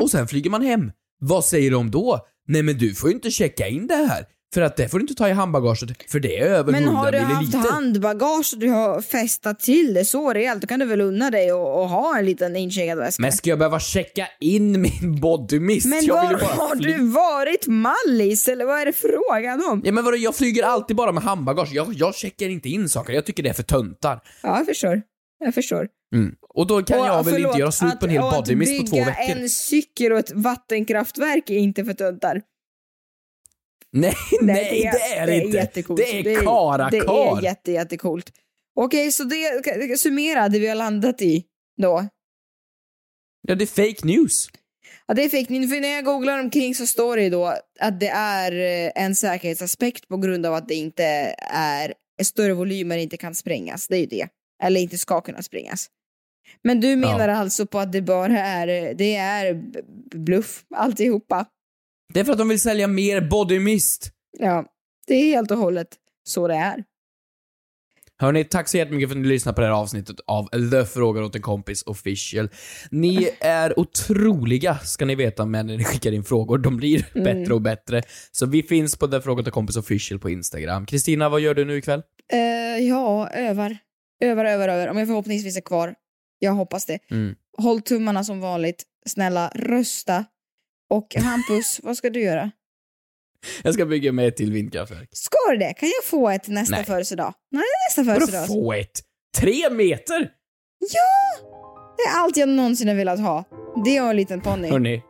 Och 0.01 0.11
sen 0.11 0.27
flyger 0.27 0.49
man 0.49 0.61
hem. 0.61 0.91
Vad 1.19 1.45
säger 1.45 1.71
de 1.71 1.91
då? 1.91 2.19
Nej 2.47 2.63
men 2.63 2.77
du 2.77 2.95
får 2.95 3.09
ju 3.09 3.15
inte 3.15 3.31
checka 3.31 3.67
in 3.67 3.87
det 3.87 3.95
här. 3.95 4.25
För 4.53 4.61
att 4.61 4.77
det 4.77 4.89
får 4.89 4.99
du 4.99 5.03
inte 5.03 5.13
ta 5.15 5.29
i 5.29 5.31
handbagaget, 5.31 6.11
för 6.11 6.19
det 6.19 6.37
är 6.37 6.45
över 6.45 6.71
Men 6.71 6.83
100 6.83 7.01
har 7.01 7.11
du 7.11 7.17
haft 7.19 7.55
handbagage 7.55 8.51
och 8.53 8.59
du 8.59 8.69
har 8.69 9.01
festat 9.01 9.59
till 9.59 9.93
det 9.93 10.05
så 10.05 10.33
rejält, 10.33 10.61
då 10.61 10.67
kan 10.67 10.79
du 10.79 10.85
väl 10.85 11.01
unna 11.01 11.31
dig 11.31 11.53
och, 11.53 11.81
och 11.81 11.89
ha 11.89 12.17
en 12.17 12.25
liten 12.25 12.55
incheckad 12.55 12.97
väska? 12.97 13.21
Men 13.21 13.31
ska 13.31 13.49
jag 13.49 13.59
behöva 13.59 13.79
checka 13.79 14.27
in 14.39 14.81
min 14.81 15.19
body 15.21 15.59
mist? 15.59 15.87
Men 15.87 16.05
jag 16.05 16.15
var 16.15 16.39
har 16.39 16.75
du 16.75 17.07
varit 17.07 17.67
mallis 17.67 18.47
eller 18.47 18.65
vad 18.65 18.79
är 18.79 18.85
det 18.85 18.93
frågan 18.93 19.63
om? 19.71 19.81
Ja 19.85 19.91
men 19.91 20.05
vadå, 20.05 20.17
jag 20.17 20.35
flyger 20.35 20.63
alltid 20.63 20.95
bara 20.95 21.11
med 21.11 21.23
handbagage. 21.23 21.69
Jag, 21.71 21.93
jag 21.93 22.15
checkar 22.15 22.49
inte 22.49 22.69
in 22.69 22.89
saker, 22.89 23.13
jag 23.13 23.25
tycker 23.25 23.43
det 23.43 23.49
är 23.49 23.53
för 23.53 23.63
töntar. 23.63 24.21
Ja, 24.43 24.57
jag 24.57 24.65
förstår. 24.65 25.01
Jag 25.39 25.53
förstår. 25.53 25.87
Mm. 26.15 26.35
Och 26.49 26.67
då 26.67 26.81
kan 26.81 26.99
Och, 26.99 27.07
jag 27.07 27.23
väl 27.23 27.33
förlåt, 27.33 27.49
inte 27.49 27.59
göra 27.59 27.71
slut 27.71 27.99
på 27.99 28.05
en 28.05 28.11
hel 28.11 28.23
att, 28.23 28.35
body 28.35 28.55
mist 28.55 28.81
på 28.81 28.87
två 28.87 29.01
Att 29.01 29.07
veckor. 29.07 29.27
bygga 29.27 29.41
en 29.41 29.49
cykel 29.49 30.11
och 30.11 30.19
ett 30.19 30.31
vattenkraftverk 30.31 31.49
är 31.49 31.57
inte 31.57 31.85
för 31.85 31.93
töntar. 31.93 32.41
Nej, 33.97 34.15
nej, 34.41 34.89
det 34.93 35.15
är, 35.17 35.27
det 35.27 35.35
inte. 35.37 35.57
jättecoolt. 35.57 36.01
Det 36.01 36.19
är 36.19 36.23
Det 36.23 36.35
karakar. 36.35 37.37
är 37.37 37.43
jätte, 37.43 37.71
jättecoolt. 37.71 38.31
Okej, 38.75 39.11
så 39.11 39.23
det, 39.23 39.99
summera 39.99 40.49
det 40.49 40.59
vi 40.59 40.67
har 40.67 40.75
landat 40.75 41.21
i 41.21 41.45
då. 41.81 42.07
Ja, 43.47 43.55
det 43.55 43.63
är 43.63 43.67
fake 43.93 44.07
news. 44.07 44.49
Ja, 45.07 45.13
det 45.13 45.23
är 45.23 45.29
fake 45.29 45.53
news. 45.53 45.71
För 45.71 45.79
när 45.81 45.89
jag 45.89 46.05
googlar 46.05 46.39
omkring 46.39 46.75
så 46.75 46.87
står 46.87 47.17
det 47.17 47.23
ju 47.23 47.29
då 47.29 47.45
att 47.79 47.99
det 47.99 48.07
är 48.09 48.51
eh, 48.51 49.03
en 49.03 49.15
säkerhetsaspekt 49.15 50.07
på 50.07 50.17
grund 50.17 50.45
av 50.45 50.53
att 50.53 50.67
det 50.67 50.75
inte 50.75 51.03
är 51.53 51.93
större 52.23 52.53
volymer 52.53 52.97
inte 52.97 53.17
kan 53.17 53.35
sprängas. 53.35 53.87
Det 53.87 53.95
är 53.95 53.99
ju 53.99 54.05
det. 54.05 54.27
Eller 54.63 54.81
inte 54.81 54.97
ska 54.97 55.21
kunna 55.21 55.41
sprängas. 55.41 55.87
Men 56.63 56.79
du 56.81 56.95
menar 56.95 57.27
alltså 57.27 57.65
på 57.65 57.79
att 57.79 57.91
det 57.91 58.01
bara 58.01 58.39
är, 58.39 58.67
eh, 58.67 58.95
det 58.95 59.15
är 59.15 59.53
bluff 60.17 60.65
alltihopa? 60.75 61.45
Det 62.13 62.19
är 62.19 62.23
för 62.23 62.31
att 62.31 62.37
de 62.37 62.49
vill 62.49 62.61
sälja 62.61 62.87
mer 62.87 63.21
body 63.21 63.59
mist. 63.59 64.11
Ja, 64.39 64.65
det 65.07 65.13
är 65.13 65.23
helt 65.25 65.51
och 65.51 65.57
hållet 65.57 65.87
så 66.23 66.47
det 66.47 66.55
är. 66.55 66.83
Hörni, 68.21 68.43
tack 68.43 68.67
så 68.67 68.77
jättemycket 68.77 69.09
för 69.09 69.15
att 69.15 69.21
ni 69.21 69.27
lyssnade 69.27 69.55
på 69.55 69.61
det 69.61 69.67
här 69.67 69.73
avsnittet 69.73 70.15
av 70.27 70.69
The 70.71 70.85
Frågar 70.85 71.21
åt 71.21 71.35
en 71.35 71.41
kompis 71.41 71.83
official. 71.83 72.49
Ni 72.91 73.29
är 73.39 73.79
otroliga, 73.79 74.77
ska 74.77 75.05
ni 75.05 75.15
veta, 75.15 75.45
med 75.45 75.65
när 75.65 75.77
ni 75.77 75.83
skickar 75.83 76.11
in 76.11 76.23
frågor. 76.23 76.57
De 76.57 76.77
blir 76.77 77.05
Mm. 77.15 77.23
bättre 77.23 77.53
och 77.53 77.61
bättre. 77.61 78.01
Så 78.31 78.45
vi 78.45 78.63
finns 78.63 78.95
på 78.97 79.07
The 79.07 79.21
Frågar 79.21 79.41
åt 79.41 79.47
en 79.47 79.51
kompis 79.53 79.77
official 79.77 80.19
på 80.19 80.29
Instagram. 80.29 80.85
Kristina, 80.85 81.29
vad 81.29 81.41
gör 81.41 81.53
du 81.53 81.65
nu 81.65 81.77
ikväll? 81.77 82.01
Eh, 82.33 82.39
ja, 82.87 83.29
övar. 83.29 83.77
Övar, 84.21 84.45
övar, 84.45 84.67
övar. 84.69 84.87
Om 84.87 84.97
jag 84.97 85.07
förhoppningsvis 85.07 85.57
är 85.57 85.61
kvar. 85.61 85.95
Jag 86.39 86.51
hoppas 86.51 86.85
det. 86.85 86.99
Mm. 87.11 87.35
Håll 87.57 87.81
tummarna 87.81 88.23
som 88.23 88.39
vanligt. 88.41 88.83
Snälla, 89.05 89.51
rösta. 89.55 90.25
Och 90.89 91.15
Hampus, 91.15 91.79
vad 91.83 91.97
ska 91.97 92.09
du 92.09 92.21
göra? 92.21 92.51
Jag 93.63 93.73
ska 93.73 93.85
bygga 93.85 94.11
mig 94.11 94.27
ett 94.27 94.35
till 94.37 94.51
vindkraftverk. 94.51 95.09
Ska 95.11 95.37
du 95.51 95.57
det? 95.57 95.73
Kan 95.73 95.89
jag 95.89 96.03
få 96.03 96.29
ett 96.29 96.47
nästa 96.47 96.75
Nej. 96.75 96.85
födelsedag? 96.85 97.33
Nej, 97.51 97.63
nästa 97.89 98.03
Vadå 98.03 98.19
födelsedag. 98.19 98.47
få 98.47 98.73
ett? 98.73 98.99
Tre 99.37 99.69
meter? 99.71 100.29
Ja! 100.79 101.45
Det 101.97 102.03
är 102.03 102.19
allt 102.23 102.37
jag 102.37 102.49
någonsin 102.49 102.87
har 102.87 102.95
velat 102.95 103.19
ha. 103.19 103.43
Det 103.85 104.01
och 104.01 104.09
en 104.09 104.15
liten 104.15 104.41
ponny. 104.41 104.69
Hörni, 104.69 105.01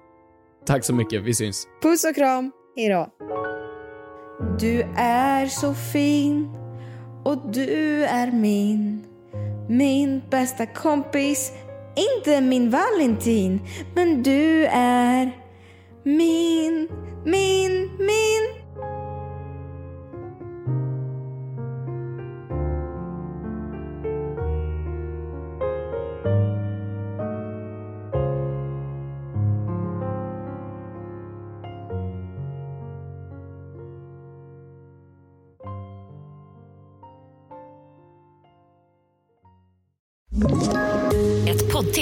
tack 0.65 0.85
så 0.85 0.93
mycket. 0.93 1.21
Vi 1.23 1.33
syns. 1.33 1.67
Puss 1.81 2.03
och 2.05 2.15
kram. 2.15 2.51
Hejdå. 2.75 3.07
Du 4.59 4.81
är 4.97 5.45
så 5.45 5.73
fin 5.73 6.49
och 7.25 7.51
du 7.51 8.03
är 8.05 8.31
min 8.31 9.05
Min 9.69 10.21
bästa 10.31 10.65
kompis 10.65 11.51
Inte 11.95 12.41
min 12.41 12.69
Valentin 12.69 13.59
Men 13.95 14.23
du 14.23 14.65
är 14.71 15.31
min, 16.05 16.87
min, 17.25 17.89
min 17.99 18.58